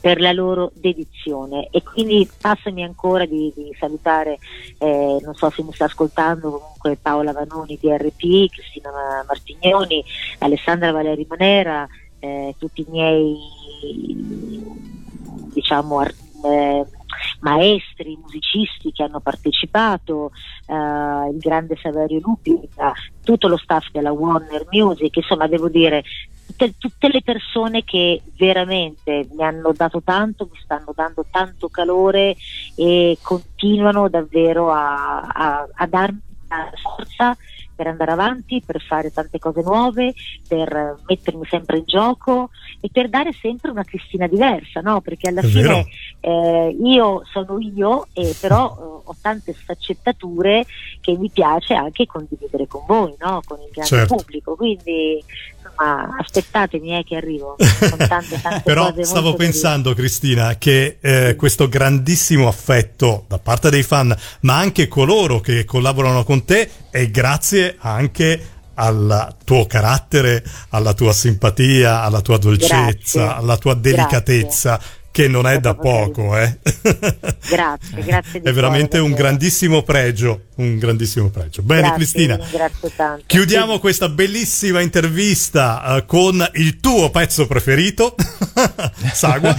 [0.00, 4.38] per la loro dedizione e quindi passami ancora di, di salutare,
[4.78, 10.04] eh, non so se mi sta ascoltando, comunque Paola Vanoni di RP, Cristina Ma- Martignoni,
[10.40, 11.86] Alessandra Valeri Manera,
[12.18, 13.36] eh, tutti i miei
[15.54, 16.84] diciamo eh,
[17.40, 20.30] maestri, musicisti che hanno partecipato,
[20.66, 20.74] eh,
[21.32, 22.92] il grande Saverio Lupi, eh,
[23.22, 26.04] tutto lo staff della Warner Music, insomma devo dire
[26.46, 32.36] tutte, tutte le persone che veramente mi hanno dato tanto, mi stanno dando tanto calore
[32.74, 36.20] e continuano davvero a, a- a darmi
[36.82, 37.36] forza
[37.74, 40.14] per andare avanti, per fare tante cose nuove,
[40.46, 45.00] per mettermi sempre in gioco e per dare sempre una Cristina diversa, no?
[45.00, 45.86] Perché alla È fine
[46.20, 50.64] eh, io sono io e però eh, ho tante sfaccettature
[51.00, 53.42] che mi piace anche condividere con voi, no?
[53.44, 54.14] Con il grande Certo.
[54.16, 54.54] pubblico.
[54.56, 55.22] Quindi
[55.56, 61.36] insomma, aspettatemi eh, che arrivo con tante, tante Però cose stavo pensando, Cristina, che eh,
[61.36, 67.10] questo grandissimo affetto da parte dei fan, ma anche coloro che collaborano con te, è
[67.10, 68.40] grazie anche
[68.74, 73.20] al tuo carattere, alla tua simpatia, alla tua dolcezza, Grazie.
[73.20, 74.80] alla tua delicatezza,
[75.10, 76.58] che non è da poco, eh.
[77.48, 81.62] Grazie, grazie È veramente cuore, un grandissimo pregio, un grandissimo pregio.
[81.62, 82.38] Bene Grazie, Cristina,
[83.26, 88.14] chiudiamo questa bellissima intervista eh, con il tuo pezzo preferito,
[89.12, 89.52] Sagua.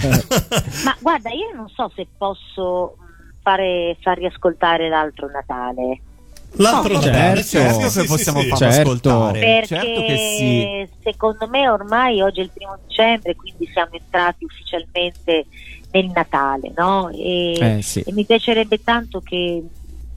[0.84, 2.96] Ma guarda, io non so se posso
[3.42, 6.00] fare, far riascoltare l'altro Natale.
[6.56, 8.50] L'altro certo, sì, che possiamo sì, sì.
[8.50, 8.80] farlo Certo.
[8.80, 9.40] ascoltare.
[9.40, 10.88] Perché Certo che sì.
[11.02, 15.46] secondo me ormai oggi è il primo dicembre, quindi siamo entrati ufficialmente
[15.92, 17.08] nel Natale, no?
[17.10, 18.00] E, Eh, sì.
[18.00, 19.62] e mi piacerebbe tanto che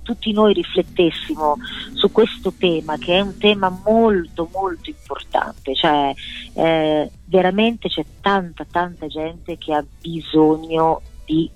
[0.02, 1.58] tutti noi riflettessimo
[1.94, 6.12] su questo tema, che è un tema molto molto importante, cioè
[6.54, 11.48] eh, veramente c'è tanta tanta gente che ha bisogno di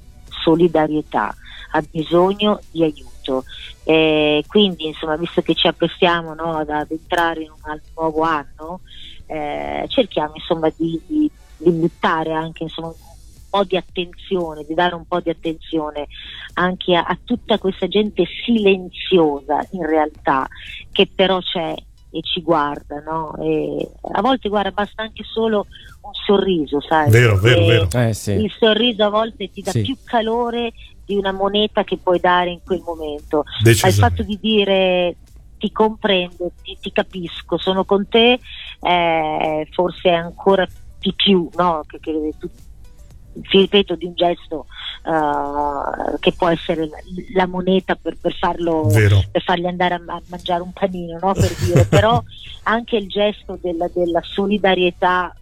[0.44, 1.36] solidarietà,
[1.72, 3.44] ha bisogno di aiuto.
[3.86, 8.82] Eh, quindi, insomma, visto che ci apprestiamo no, ad, entrare in un nuovo anno,
[9.26, 12.96] eh, cerchiamo insomma di, di- di buttare anche insomma, un
[13.50, 16.08] po' di attenzione, di dare un po' di attenzione
[16.54, 20.48] anche a, a tutta questa gente silenziosa in realtà,
[20.92, 21.74] che però c'è
[22.14, 23.36] e ci guarda, no?
[23.42, 25.66] E a volte guarda, basta anche solo
[26.02, 27.10] un sorriso, sai?
[27.10, 27.88] Vero, vero, vero.
[28.08, 28.32] Eh sì.
[28.34, 29.82] Il sorriso a volte ti dà Sì.
[29.82, 30.74] più calore
[31.06, 33.44] di una moneta che puoi dare in quel momento.
[33.64, 35.16] Ma il fatto di dire
[35.58, 38.40] ti comprendo, ti, ti capisco, sono con te,
[38.82, 40.68] eh, forse è ancora
[41.00, 41.82] di più, no?
[41.88, 42.48] Che, che tu,
[43.42, 44.66] ti ripeto, di un gesto
[45.06, 46.98] eh, che può essere la,
[47.34, 51.34] la moneta per, per farlo per fargli andare a, a mangiare un panino, no?
[51.34, 52.22] per dire, però
[52.64, 55.36] anche il gesto della, della solidarietà,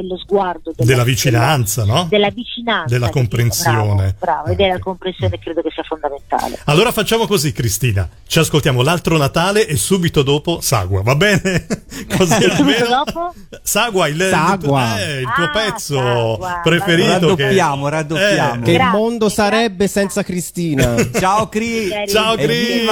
[0.00, 2.06] dello sguardo, Della vicinanza, no?
[2.08, 4.14] della vicinanza, Della comprensione.
[4.18, 6.58] Bravo, bravo, e della comprensione credo che sia fondamentale.
[6.64, 8.08] Allora facciamo così, Cristina.
[8.26, 11.66] Ci ascoltiamo l'altro Natale e subito dopo Sagua, va bene?
[12.16, 13.04] Così E subito almeno.
[13.04, 13.34] dopo?
[13.62, 15.00] Sagua, il, Sagua.
[15.00, 17.10] eh, il tuo Ah, pezzo Sagua, preferito.
[17.10, 17.90] Raddoppiamo, che...
[17.90, 18.62] raddoppiamo.
[18.62, 19.42] Che Grazie, mondo grazie.
[19.44, 20.94] sarebbe senza Cristina?
[21.18, 21.88] Ciao Cri.
[22.08, 22.36] Ciao!
[22.36, 22.86] Cri!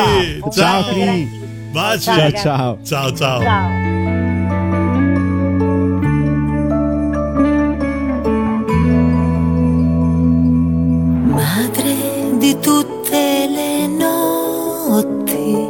[0.53, 1.29] Ciao, Cri.
[1.71, 2.05] Baci.
[2.05, 2.79] Ciao, ciao.
[2.83, 3.41] Ciao, ciao.
[3.43, 3.96] Ciao.
[11.37, 11.95] Madre
[12.39, 15.69] di tutte le notti,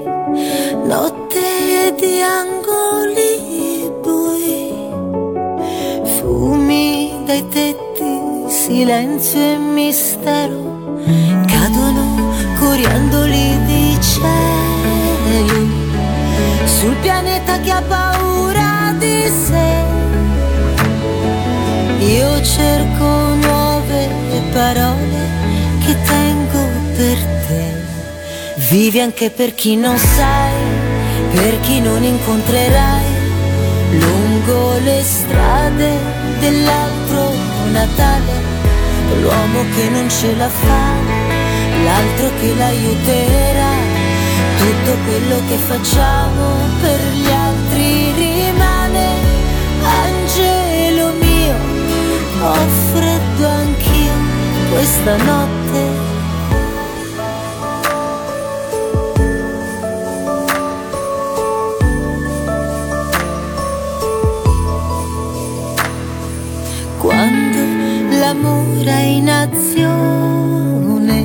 [0.85, 4.73] notte di angoli bui,
[6.05, 11.01] fumi dai tetti, silenzio e mistero,
[11.47, 15.69] cadono coriandoli di cieli,
[16.65, 19.85] sul pianeta che ha paura di sé.
[21.99, 23.26] Io cerco
[28.69, 30.53] Vivi anche per chi non sai,
[31.33, 33.05] per chi non incontrerai,
[33.93, 35.97] lungo le strade
[36.41, 37.33] dell'altro
[37.71, 38.33] Natale.
[39.21, 40.95] L'uomo che non ce la fa,
[41.85, 43.75] l'altro che l'aiuterà.
[44.59, 49.09] Tutto quello che facciamo per gli altri rimane.
[49.83, 51.55] Angelo mio,
[52.43, 52.55] ho
[52.93, 54.13] freddo anch'io
[54.73, 56.06] questa notte.
[67.07, 67.63] Quando
[68.19, 71.19] l'amore è in azione,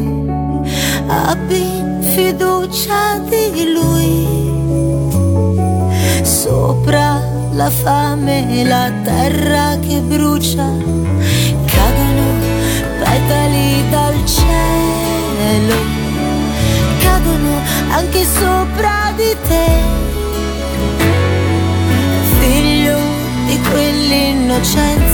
[1.07, 4.27] abbi fiducia di lui.
[6.21, 7.19] Sopra
[7.53, 10.69] la fame e la terra che brucia,
[11.65, 12.25] cadono
[12.99, 15.75] petali dal cielo,
[16.99, 17.59] cadono
[17.89, 19.65] anche sopra di te,
[22.39, 22.99] figlio
[23.47, 25.10] di quell'innocenza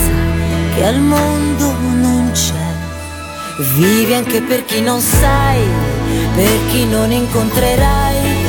[0.78, 2.66] che al mondo non c'è.
[3.74, 5.60] Vivi anche per chi non sai,
[6.36, 8.46] per chi non incontrerai,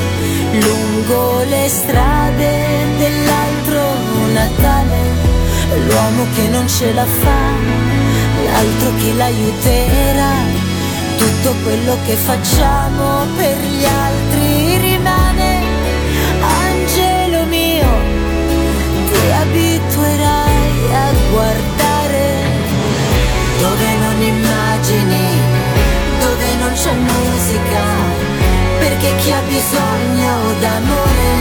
[0.61, 3.81] lungo le strade dell'altro
[4.31, 4.99] Natale,
[5.87, 7.41] l'uomo che non ce la fa,
[8.45, 10.33] l'altro che l'aiuterà,
[11.17, 15.61] tutto quello che facciamo per gli altri rimane,
[16.67, 17.91] angelo mio,
[19.09, 21.78] ti abituerai a guardare
[24.89, 25.41] immagini,
[26.19, 27.83] dove non c'è musica,
[28.79, 31.31] perché chi ha bisogno d'amore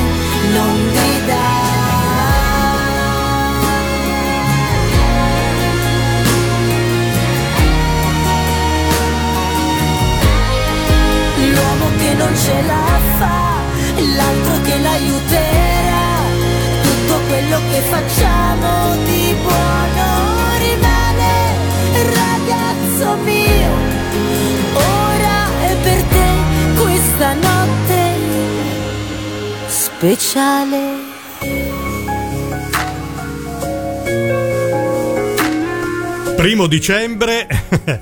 [0.52, 1.56] non grida.
[11.36, 13.60] L'uomo che non ce la fa,
[14.16, 16.06] l'altro che l'aiuterà,
[17.28, 20.06] quello che facciamo di buono
[20.58, 21.08] rimane
[22.98, 23.70] ragazzo mio
[24.74, 28.16] ora è per te questa notte
[29.66, 31.06] speciale.
[36.36, 37.46] Primo dicembre,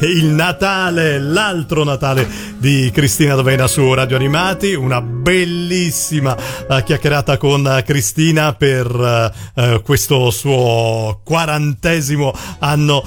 [0.00, 2.26] il Natale, l'altro Natale
[2.58, 6.36] di Cristina D'Avena su Radio Animati, una bellissima
[6.68, 13.06] uh, chiacchierata con uh, Cristina per uh, questo suo quarantesimo anno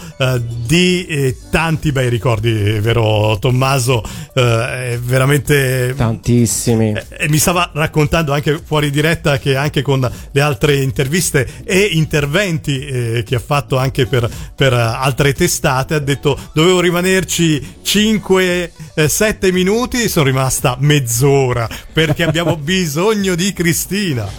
[0.65, 4.03] di eh, tanti bei ricordi, vero Tommaso?
[4.33, 6.93] veramente tantissimi.
[7.09, 12.85] E mi stava raccontando anche fuori diretta che anche con le altre interviste e interventi
[12.85, 19.40] eh, che ha fatto anche per, per altre testate ha detto dovevo rimanerci 5-7 7
[19.49, 24.29] minuti sono rimasta mezz'ora perché abbiamo bisogno di Cristina.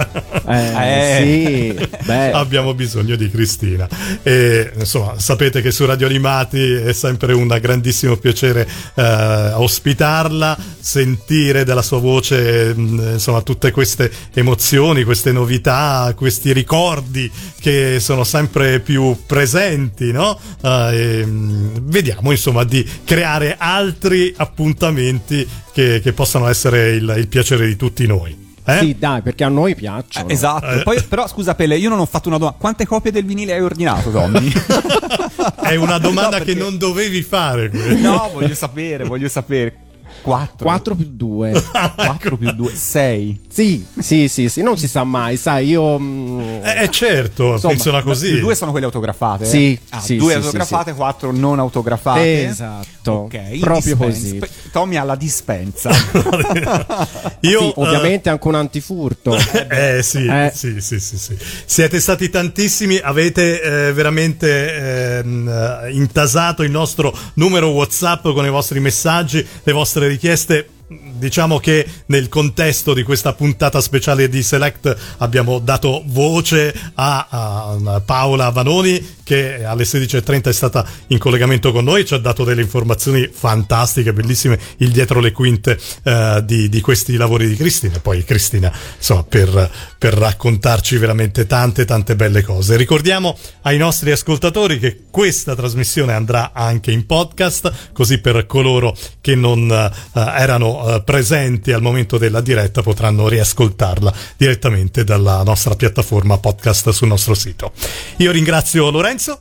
[0.46, 2.30] Eh, sì, beh.
[2.30, 3.88] abbiamo bisogno di Cristina.
[4.22, 11.64] E insomma, sapete che su Radio Animati è sempre un grandissimo piacere eh, ospitarla, sentire
[11.64, 19.16] dalla sua voce insomma tutte queste emozioni, queste novità, questi ricordi che sono sempre più
[19.26, 20.38] presenti, no?
[20.60, 27.66] Eh, vediamo insomma di creare altri appuntamenti appuntamenti che, che possano essere il, il piacere
[27.66, 28.50] di tutti noi.
[28.64, 28.78] Eh?
[28.78, 30.28] Sì, dai, perché a noi piacciono.
[30.28, 30.70] Eh, esatto.
[30.70, 30.82] Eh.
[30.82, 32.58] Poi, però, scusa, Pelle, io non ho fatto una domanda.
[32.60, 34.52] Quante copie del vinile hai ordinato, Tommy?
[35.60, 36.54] È una domanda no, perché...
[36.54, 37.70] che non dovevi fare.
[37.72, 39.90] No, voglio sapere, voglio sapere.
[40.22, 40.64] 4.
[40.64, 41.62] 4 più 2.
[41.96, 43.40] 4 più 2, 6.
[43.52, 45.98] Sì, sì, sì, sì, non si sa mai, sai, io...
[45.98, 48.40] Mm, eh, certo, Insomma, funziona così.
[48.40, 49.44] Due sono quelle autografate.
[49.44, 52.48] Sì, ah, sì due sì, autografate, sì, quattro non autografate.
[52.48, 53.12] Esatto.
[53.12, 54.38] Ok, proprio dispensa.
[54.38, 54.40] così.
[54.72, 55.90] Tommy ha la dispensa.
[57.40, 59.36] io, sì, ovviamente uh, anche un antifurto.
[59.68, 60.50] eh, sì, eh.
[60.54, 67.68] Sì, sì, sì, sì, Siete stati tantissimi, avete eh, veramente eh, intasato il nostro numero
[67.68, 73.80] WhatsApp con i vostri messaggi, le vostre richieste diciamo che nel contesto di questa puntata
[73.80, 80.86] speciale di Select abbiamo dato voce a, a Paola Vanoni che alle 16.30 è stata
[81.08, 85.78] in collegamento con noi, ci ha dato delle informazioni fantastiche, bellissime, il dietro le quinte
[86.02, 87.98] eh, di, di, questi lavori di Cristina.
[88.00, 89.70] Poi Cristina, insomma, per,
[90.02, 92.76] per raccontarci veramente tante, tante belle cose.
[92.76, 99.36] Ricordiamo ai nostri ascoltatori che questa trasmissione andrà anche in podcast, così per coloro che
[99.36, 106.36] non eh, erano eh, presenti al momento della diretta potranno riascoltarla direttamente dalla nostra piattaforma
[106.36, 107.70] podcast sul nostro sito.
[108.16, 109.40] Io ringrazio Lorenzo.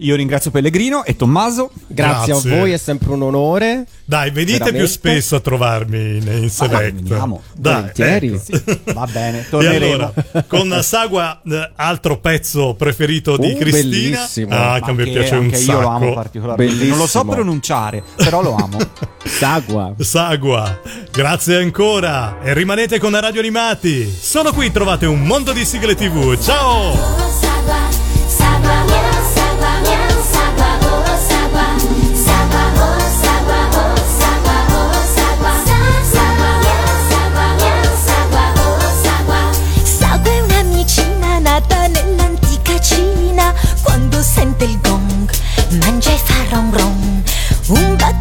[0.00, 1.70] Io ringrazio Pellegrino e Tommaso.
[1.86, 3.86] Grazie, Grazie, a voi, è sempre un onore.
[4.04, 4.78] Dai, venite Veramente.
[4.78, 7.02] più spesso a trovarmi in, in Select.
[7.02, 8.38] Veniamo, Dai, ecco.
[8.38, 8.62] sì,
[8.94, 9.92] va bene, torneremo.
[9.92, 10.12] Allora,
[10.46, 14.16] con Sagua, eh, altro pezzo preferito di uh, Cristina.
[14.16, 14.54] Bellissimo.
[14.54, 15.70] Ah, che me piace un sacco.
[15.70, 16.72] Io lo amo particolarmente.
[16.72, 16.96] Bellissimo.
[16.96, 18.78] Non lo so pronunciare, però lo amo.
[19.24, 19.94] Sagua.
[19.98, 20.80] Sagua.
[21.12, 24.10] Grazie ancora e rimanete con la Radio Animati.
[24.10, 26.38] Sono qui, trovate un mondo di sigle TV.
[26.42, 27.49] Ciao!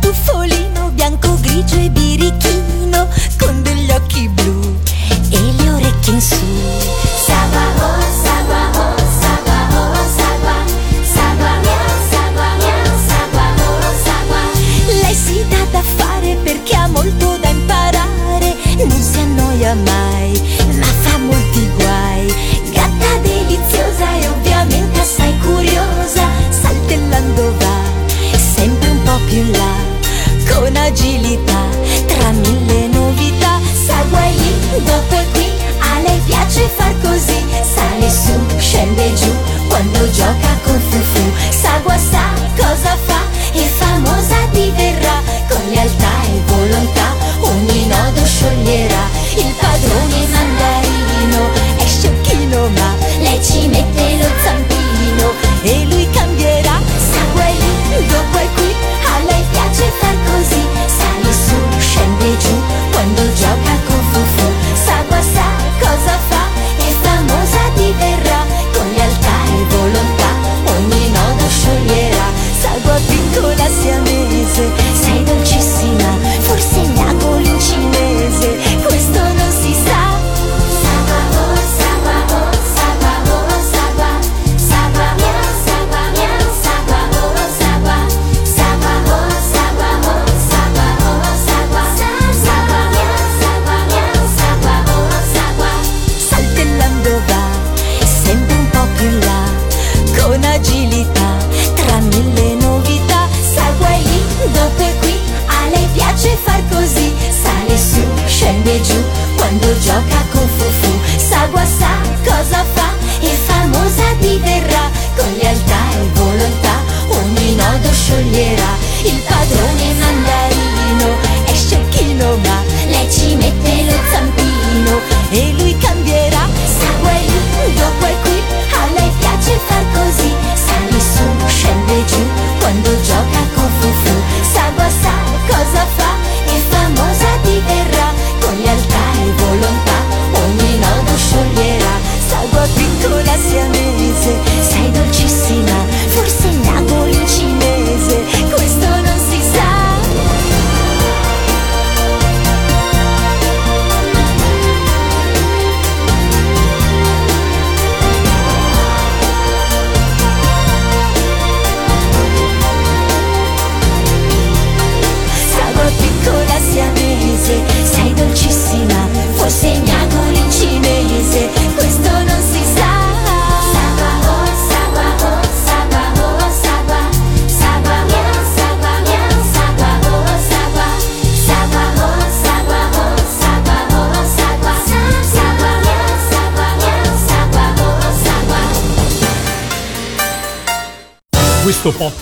[0.10, 0.59] Un batuffolino